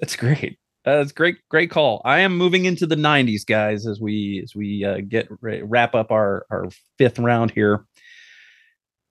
[0.00, 0.58] That's great.
[0.84, 1.36] Uh, That's great.
[1.48, 2.02] Great call.
[2.04, 5.94] I am moving into the 90s, guys, as we as we uh, get ra- wrap
[5.94, 7.84] up our our fifth round here.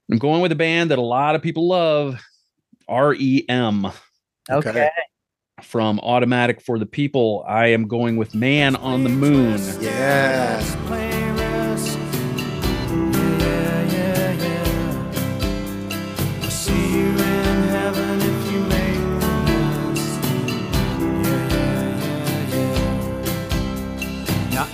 [0.10, 2.20] I'm going with a band that a lot of people love,
[2.89, 3.86] REM
[4.49, 4.70] Okay.
[4.70, 4.89] Okay.
[5.62, 7.45] from Automatic for the People.
[7.47, 9.60] I am going with Man on the Moon.
[9.80, 10.62] yeah.
[10.88, 11.97] Playlist.
[24.52, 24.68] Yeah,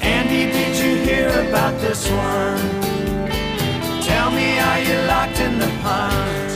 [5.59, 6.53] the punch?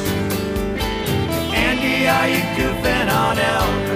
[1.53, 3.90] Andy, are you goofing on Elvis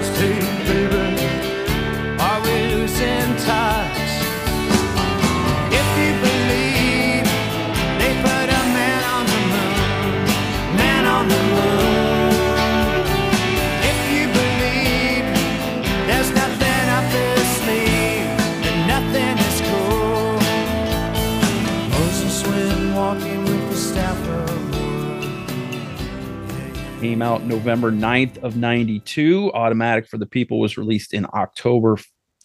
[27.55, 29.49] November 9th of 92.
[29.53, 31.97] Automatic for the People was released in October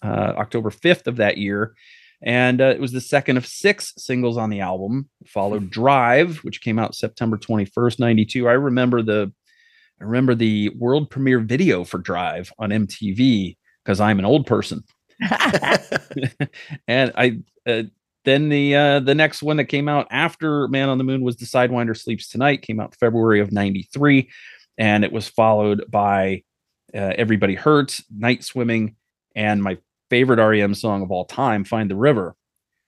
[0.05, 1.75] uh, October 5th of that year.
[2.23, 5.11] And uh, it was the second of six singles on the album.
[5.27, 8.49] Followed Drive, which came out September 21st, 92.
[8.49, 9.33] I remember the
[10.01, 14.85] I remember the world premiere video for Drive on MTV because I'm an old person.
[16.87, 17.83] and I uh,
[18.25, 21.37] then the uh, the next one that came out after Man on the Moon was
[21.37, 22.63] The Sidewinder Sleeps Tonite.
[22.63, 24.29] Came out February of '93,
[24.81, 26.43] and it was followed by
[26.95, 28.97] uh, Everybody Hurts, Night Swimming,
[29.37, 29.77] and my
[30.09, 32.35] favorite REM song of all time, Find the River.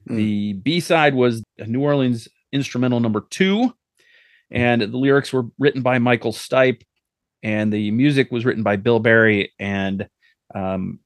[0.08, 0.16] Hmm.
[0.16, 3.74] The B side was New Orleans instrumental number two,
[4.50, 6.82] and the lyrics were written by Michael Stipe,
[7.42, 10.08] and the music was written by Bill Berry and
[10.54, 10.98] um,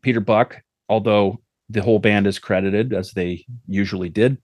[0.00, 4.38] Peter Buck, although the whole band is credited as they usually did.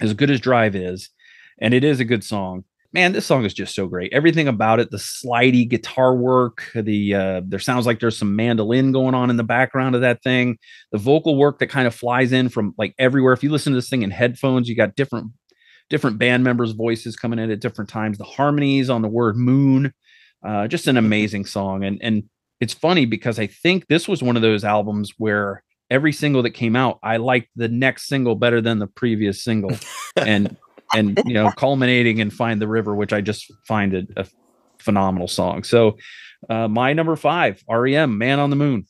[0.00, 1.10] As good as Drive is,
[1.58, 2.64] and it is a good song.
[2.96, 4.10] Man, this song is just so great.
[4.14, 8.90] Everything about it, the slidey guitar work, the uh, there sounds like there's some mandolin
[8.90, 10.56] going on in the background of that thing.
[10.92, 13.34] The vocal work that kind of flies in from like everywhere.
[13.34, 15.30] If you listen to this thing in headphones, you got different
[15.90, 18.16] different band members' voices coming in at different times.
[18.16, 19.92] The harmonies on the word moon,
[20.42, 21.84] uh, just an amazing song.
[21.84, 22.22] And and
[22.60, 26.52] it's funny because I think this was one of those albums where every single that
[26.52, 29.76] came out, I liked the next single better than the previous single,
[30.16, 30.56] and
[30.94, 34.26] and you know, culminating in "Find the River," which I just find it a
[34.78, 35.64] phenomenal song.
[35.64, 35.96] So,
[36.48, 38.86] uh, my number five, REM, "Man on the Moon."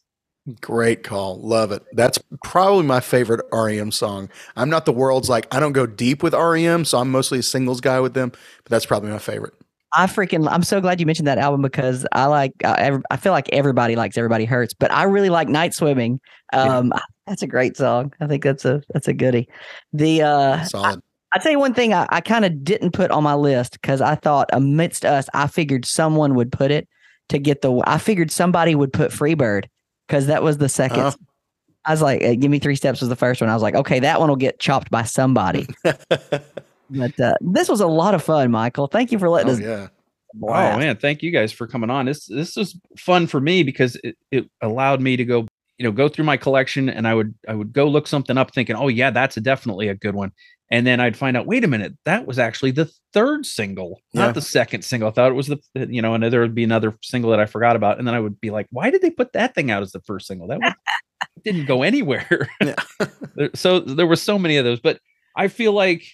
[0.61, 1.41] Great call.
[1.41, 1.83] Love it.
[1.93, 4.31] That's probably my favorite REM song.
[4.55, 7.43] I'm not the world's like, I don't go deep with REM, so I'm mostly a
[7.43, 9.55] singles guy with them, but that's probably my favorite.
[9.93, 13.17] I freaking I'm so glad you mentioned that album because I like uh, every, I
[13.17, 16.21] feel like everybody likes Everybody Hurts, but I really like Night Swimming.
[16.53, 16.93] Um
[17.27, 18.13] that's a great song.
[18.21, 19.49] I think that's a that's a goodie.
[19.93, 21.01] The uh Solid.
[21.33, 24.01] I tell you one thing I, I kind of didn't put on my list because
[24.01, 26.89] I thought amidst us, I figured someone would put it
[27.29, 29.67] to get the I figured somebody would put Freebird
[30.07, 31.01] because that was the second.
[31.01, 31.17] Uh-huh.
[31.85, 33.49] I was like, give me three steps was the first one.
[33.49, 35.67] I was like, okay, that one will get chopped by somebody.
[35.85, 38.89] but uh, this was a lot of fun, Michael.
[38.89, 39.89] Thank you for letting oh, us yeah.
[40.43, 42.07] Oh man, thank you guys for coming on.
[42.07, 45.47] This this was fun for me because it, it allowed me to go,
[45.79, 48.53] you know, go through my collection and I would I would go look something up
[48.53, 50.33] thinking, oh yeah, that's a, definitely a good one.
[50.71, 54.23] And then I'd find out, wait a minute, that was actually the third single, Yeah.
[54.27, 55.09] not the second single.
[55.09, 57.47] I thought it was the, you know, and there would be another single that I
[57.47, 57.99] forgot about.
[57.99, 60.01] And then I would be like, why did they put that thing out as the
[60.01, 60.49] first single?
[60.49, 60.73] That was,
[61.45, 62.49] didn't go anywhere.
[62.61, 62.75] Yeah.
[63.55, 64.99] So there were so many of those, but
[65.37, 66.05] I feel like,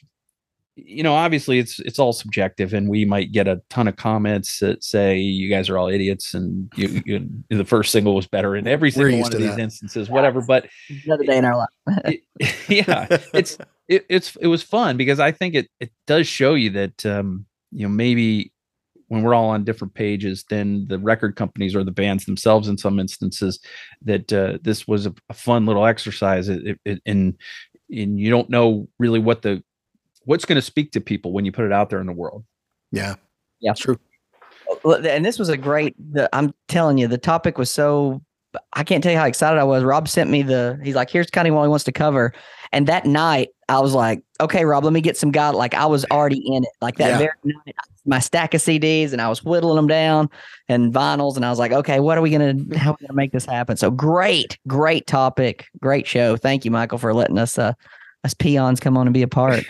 [0.77, 4.59] you know, obviously it's it's all subjective, and we might get a ton of comments
[4.61, 8.57] that say you guys are all idiots, and you, you the first single was better
[8.57, 9.59] in every single one of these that.
[9.59, 10.40] instances, whatever.
[10.40, 10.69] But
[11.05, 11.69] Another day in our life.
[12.07, 12.23] it-
[12.89, 13.59] yeah, it's
[13.89, 17.44] it, it's it was fun because I think it it does show you that um,
[17.70, 18.51] you know maybe
[19.09, 22.78] when we're all on different pages than the record companies or the bands themselves in
[22.78, 23.61] some instances
[24.01, 27.35] that uh, this was a, a fun little exercise it, it, it- and
[27.90, 29.62] and you don't know really what the
[30.24, 32.44] what's going to speak to people when you put it out there in the world
[32.90, 33.15] Yeah.
[33.61, 33.74] Yeah.
[33.74, 33.99] True.
[34.85, 38.23] And this was a great the, i'm telling you the topic was so
[38.74, 41.31] i can't tell you how excited i was rob sent me the he's like here's
[41.31, 42.32] kind of what he wants to cover
[42.73, 45.85] and that night i was like okay rob let me get some guy like i
[45.86, 47.19] was already in it like that Yeah.
[47.19, 47.74] very night
[48.07, 50.28] my stack of cds and i was whittling them down
[50.69, 53.16] and vinyls and i was like okay what are we gonna how are we gonna
[53.16, 57.59] make this happen so great great topic great show thank you michael for letting us
[57.59, 57.73] uh
[58.24, 59.65] us peons come on and be a part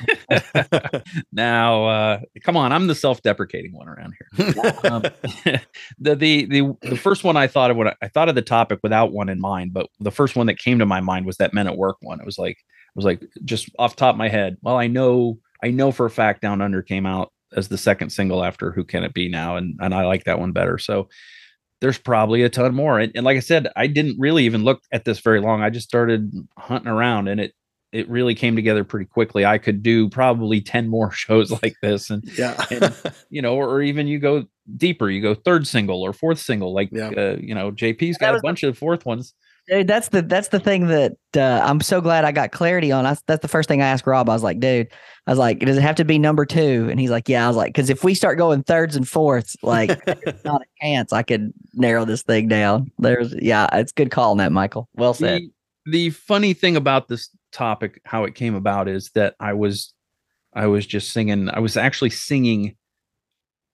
[1.32, 4.54] now uh come on i'm the self-deprecating one around here
[4.84, 5.02] um,
[5.98, 8.42] the, the the the first one I thought of when I, I thought of the
[8.42, 11.36] topic without one in mind, but the first one that came to my mind was
[11.36, 12.20] that Men at Work one.
[12.20, 14.56] It was like it was like just off the top of my head.
[14.62, 18.10] Well, I know I know for a fact Down Under came out as the second
[18.10, 20.78] single after Who Can It Be Now, and and I like that one better.
[20.78, 21.08] So
[21.80, 23.00] there's probably a ton more.
[23.00, 25.62] And, and like I said, I didn't really even look at this very long.
[25.62, 27.54] I just started hunting around, and it
[27.92, 29.44] it really came together pretty quickly.
[29.44, 32.62] I could do probably ten more shows like this, and Yeah.
[32.70, 32.94] And-
[33.30, 34.44] you know, or, or even you go
[34.76, 37.10] deeper, you go third single or fourth single, like Yeah.
[37.16, 39.34] uh, you know, JP's got a was the- bunch of fourth ones.
[39.68, 43.06] Dude, that's the that's the thing that uh, I'm so glad I got clarity on.
[43.06, 44.28] I, that's the first thing I asked Rob.
[44.28, 44.88] I was like, dude,
[45.28, 46.88] I was like, does it have to be number two?
[46.90, 47.44] And he's like, yeah.
[47.44, 50.84] I was like, because if we start going thirds and fourths, like, there's not a
[50.84, 52.90] chance I could narrow this thing down.
[52.98, 54.88] There's, yeah, it's good call on that, Michael.
[54.96, 55.42] Well said.
[55.86, 59.94] The, the funny thing about this topic, how it came about, is that I was,
[60.54, 61.48] I was just singing.
[61.48, 62.76] I was actually singing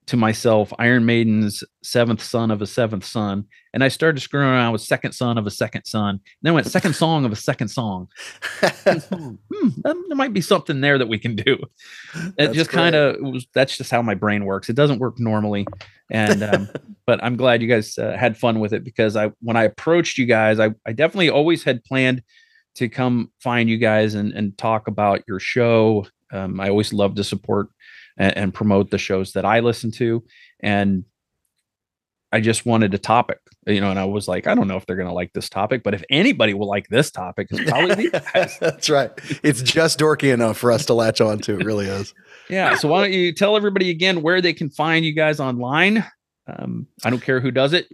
[0.09, 3.45] to myself Iron Maiden's Seventh Son of a Seventh Son,
[3.75, 6.15] and I started screwing around with Second Son of a Second Son.
[6.15, 8.07] And then went Second Song of a Second Song.
[9.51, 11.57] Hmm, there might be something there that we can do.
[12.15, 13.45] It That's just kind of was.
[13.53, 14.69] That's just how my brain works.
[14.69, 15.67] It doesn't work normally,
[16.09, 16.69] and um,
[17.05, 20.17] but I'm glad you guys uh, had fun with it because I when I approached
[20.17, 22.23] you guys, I I definitely always had planned
[22.79, 26.05] to come find you guys and and talk about your show.
[26.33, 27.69] Um, I always love to support
[28.17, 30.23] and, and promote the shows that I listen to,
[30.59, 31.05] and
[32.31, 33.89] I just wanted a topic, you know.
[33.89, 36.03] And I was like, I don't know if they're gonna like this topic, but if
[36.09, 38.57] anybody will like this topic, it's probably these guys.
[38.59, 39.11] That's right.
[39.43, 41.59] It's just dorky enough for us to latch on to.
[41.59, 42.13] It really is.
[42.49, 42.75] Yeah.
[42.75, 46.05] So why don't you tell everybody again where they can find you guys online?
[46.47, 47.87] Um, I don't care who does it.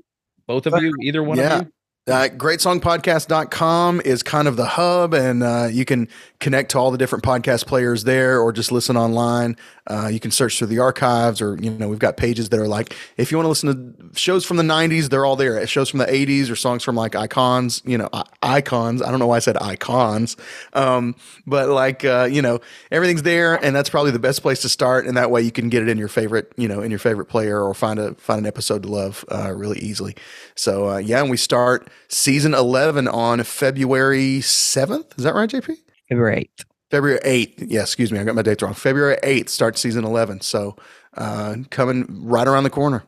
[0.48, 1.58] Both of you, either one Yeah.
[1.60, 1.72] of you.
[2.08, 6.08] Uh, greatsongpodcast.com is kind of the hub, and uh, you can
[6.40, 9.58] connect to all the different podcast players there or just listen online.
[9.88, 12.68] Uh, you can search through the archives, or, you know, we've got pages that are
[12.68, 15.66] like, if you want to listen to shows from the 90s, they're all there.
[15.66, 19.02] Shows from the 80s or songs from like icons, you know, I- icons.
[19.02, 20.38] I don't know why I said icons,
[20.74, 21.16] um,
[21.48, 22.60] but like, uh, you know,
[22.92, 25.08] everything's there, and that's probably the best place to start.
[25.08, 27.26] And that way you can get it in your favorite, you know, in your favorite
[27.26, 30.16] player or find a find an episode to love uh, really easily.
[30.54, 35.18] So uh, yeah, and we start season eleven on February seventh.
[35.18, 35.76] Is that right, JP?
[36.10, 36.66] February 8th.
[36.92, 37.64] February eighth.
[37.68, 38.74] Yeah, excuse me, I got my dates wrong.
[38.74, 40.40] February eighth starts season eleven.
[40.42, 40.76] So
[41.16, 43.04] uh, coming right around the corner.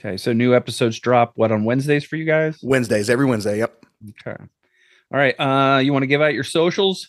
[0.00, 0.16] Okay.
[0.16, 2.58] So new episodes drop what on Wednesdays for you guys?
[2.62, 3.58] Wednesdays, every Wednesday.
[3.58, 3.86] Yep.
[4.26, 4.36] Okay.
[5.12, 5.34] All right.
[5.38, 7.08] Uh, you want to give out your socials?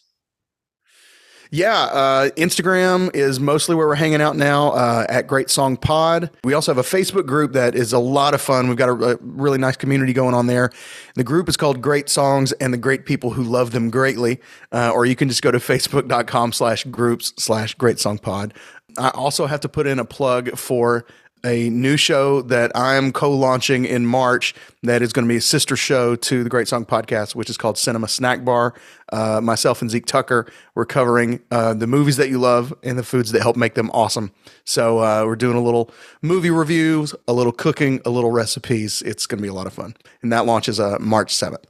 [1.49, 6.29] Yeah, uh, Instagram is mostly where we're hanging out now uh, at Great Song Pod.
[6.43, 8.67] We also have a Facebook group that is a lot of fun.
[8.67, 10.71] We've got a, a really nice community going on there.
[11.15, 14.39] The group is called Great Songs and the Great People Who Love Them Greatly.
[14.71, 18.53] Uh, or you can just go to facebook.com slash groups slash Great Song Pod.
[18.97, 21.05] I also have to put in a plug for
[21.47, 24.53] a new show that I'm co-launching in March
[24.83, 27.55] that is going to be a sister show to the Great Song Podcast, which is
[27.55, 28.73] called Cinema Snack Bar.
[29.13, 33.03] Uh, myself and Zeke Tucker, we're covering uh, the movies that you love and the
[33.03, 34.33] foods that help make them awesome.
[34.65, 35.89] So uh, we're doing a little
[36.21, 39.01] movie reviews, a little cooking, a little recipes.
[39.03, 41.65] It's going to be a lot of fun, and that launches uh, March seventh.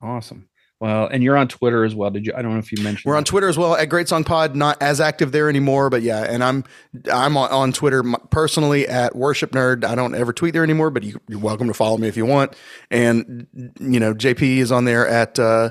[0.00, 0.48] Awesome.
[0.80, 2.10] Well, and you're on Twitter as well.
[2.10, 2.32] Did you?
[2.34, 3.10] I don't know if you mentioned.
[3.10, 3.24] We're on.
[3.24, 4.56] Twitter as well at Great Song Pod.
[4.56, 6.22] Not as active there anymore, but yeah.
[6.22, 6.64] And I'm
[7.12, 9.84] I'm on, on Twitter personally at Worship Nerd.
[9.84, 12.24] I don't ever tweet there anymore, but you, you're welcome to follow me if you
[12.24, 12.54] want.
[12.90, 13.46] And
[13.78, 15.70] you know, JP is on there at uh,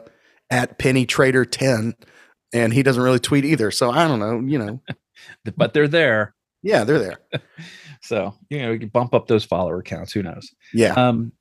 [0.52, 1.95] at Penny Trader Ten.
[2.53, 3.72] and he doesn't really tweet either.
[3.72, 4.40] So I don't know.
[4.41, 4.81] You know,
[5.57, 6.36] but they're there.
[6.61, 7.19] yeah, they're there.
[8.02, 10.14] So, you know, we can bump up those follower counts.
[10.14, 10.49] Who knows?
[10.73, 11.34] Yeah, Um,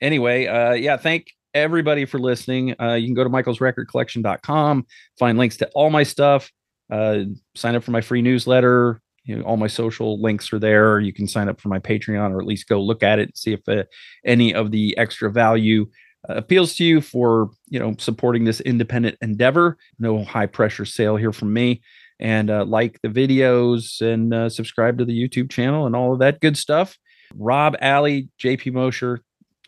[0.00, 2.74] anyway, uh, yeah, thank everybody for listening.
[2.80, 4.86] Uh, you can go to michaelsrecordcollection.com,
[5.18, 6.50] find links to all my stuff,
[6.90, 7.20] uh,
[7.54, 9.00] sign up for my free newsletter.
[9.24, 11.00] You know, all my social links are there.
[11.00, 13.36] You can sign up for my Patreon or at least go look at it, and
[13.36, 13.84] see if uh,
[14.24, 15.86] any of the extra value
[16.28, 19.78] uh, appeals to you for you know supporting this independent endeavor.
[19.98, 21.82] No high pressure sale here from me.
[22.20, 26.20] And uh, like the videos and uh, subscribe to the YouTube channel and all of
[26.20, 26.96] that good stuff.
[27.34, 29.20] Rob Alley, JP Moser,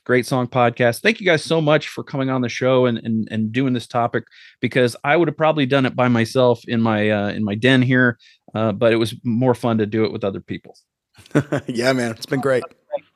[0.06, 1.02] great song podcast.
[1.02, 3.86] Thank you guys so much for coming on the show and and, and doing this
[3.86, 4.24] topic
[4.60, 7.82] because I would have probably done it by myself in my uh, in my den
[7.82, 8.18] here,
[8.54, 10.78] uh, but it was more fun to do it with other people.
[11.66, 12.62] yeah, man, it's been great.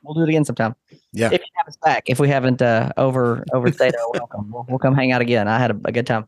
[0.03, 0.75] We'll do it again sometime.
[1.13, 1.27] Yeah.
[1.27, 4.79] If you have us back, if we haven't uh, over overstayed our welcome, we'll, we'll
[4.79, 5.47] come hang out again.
[5.47, 6.27] I had a, a good time.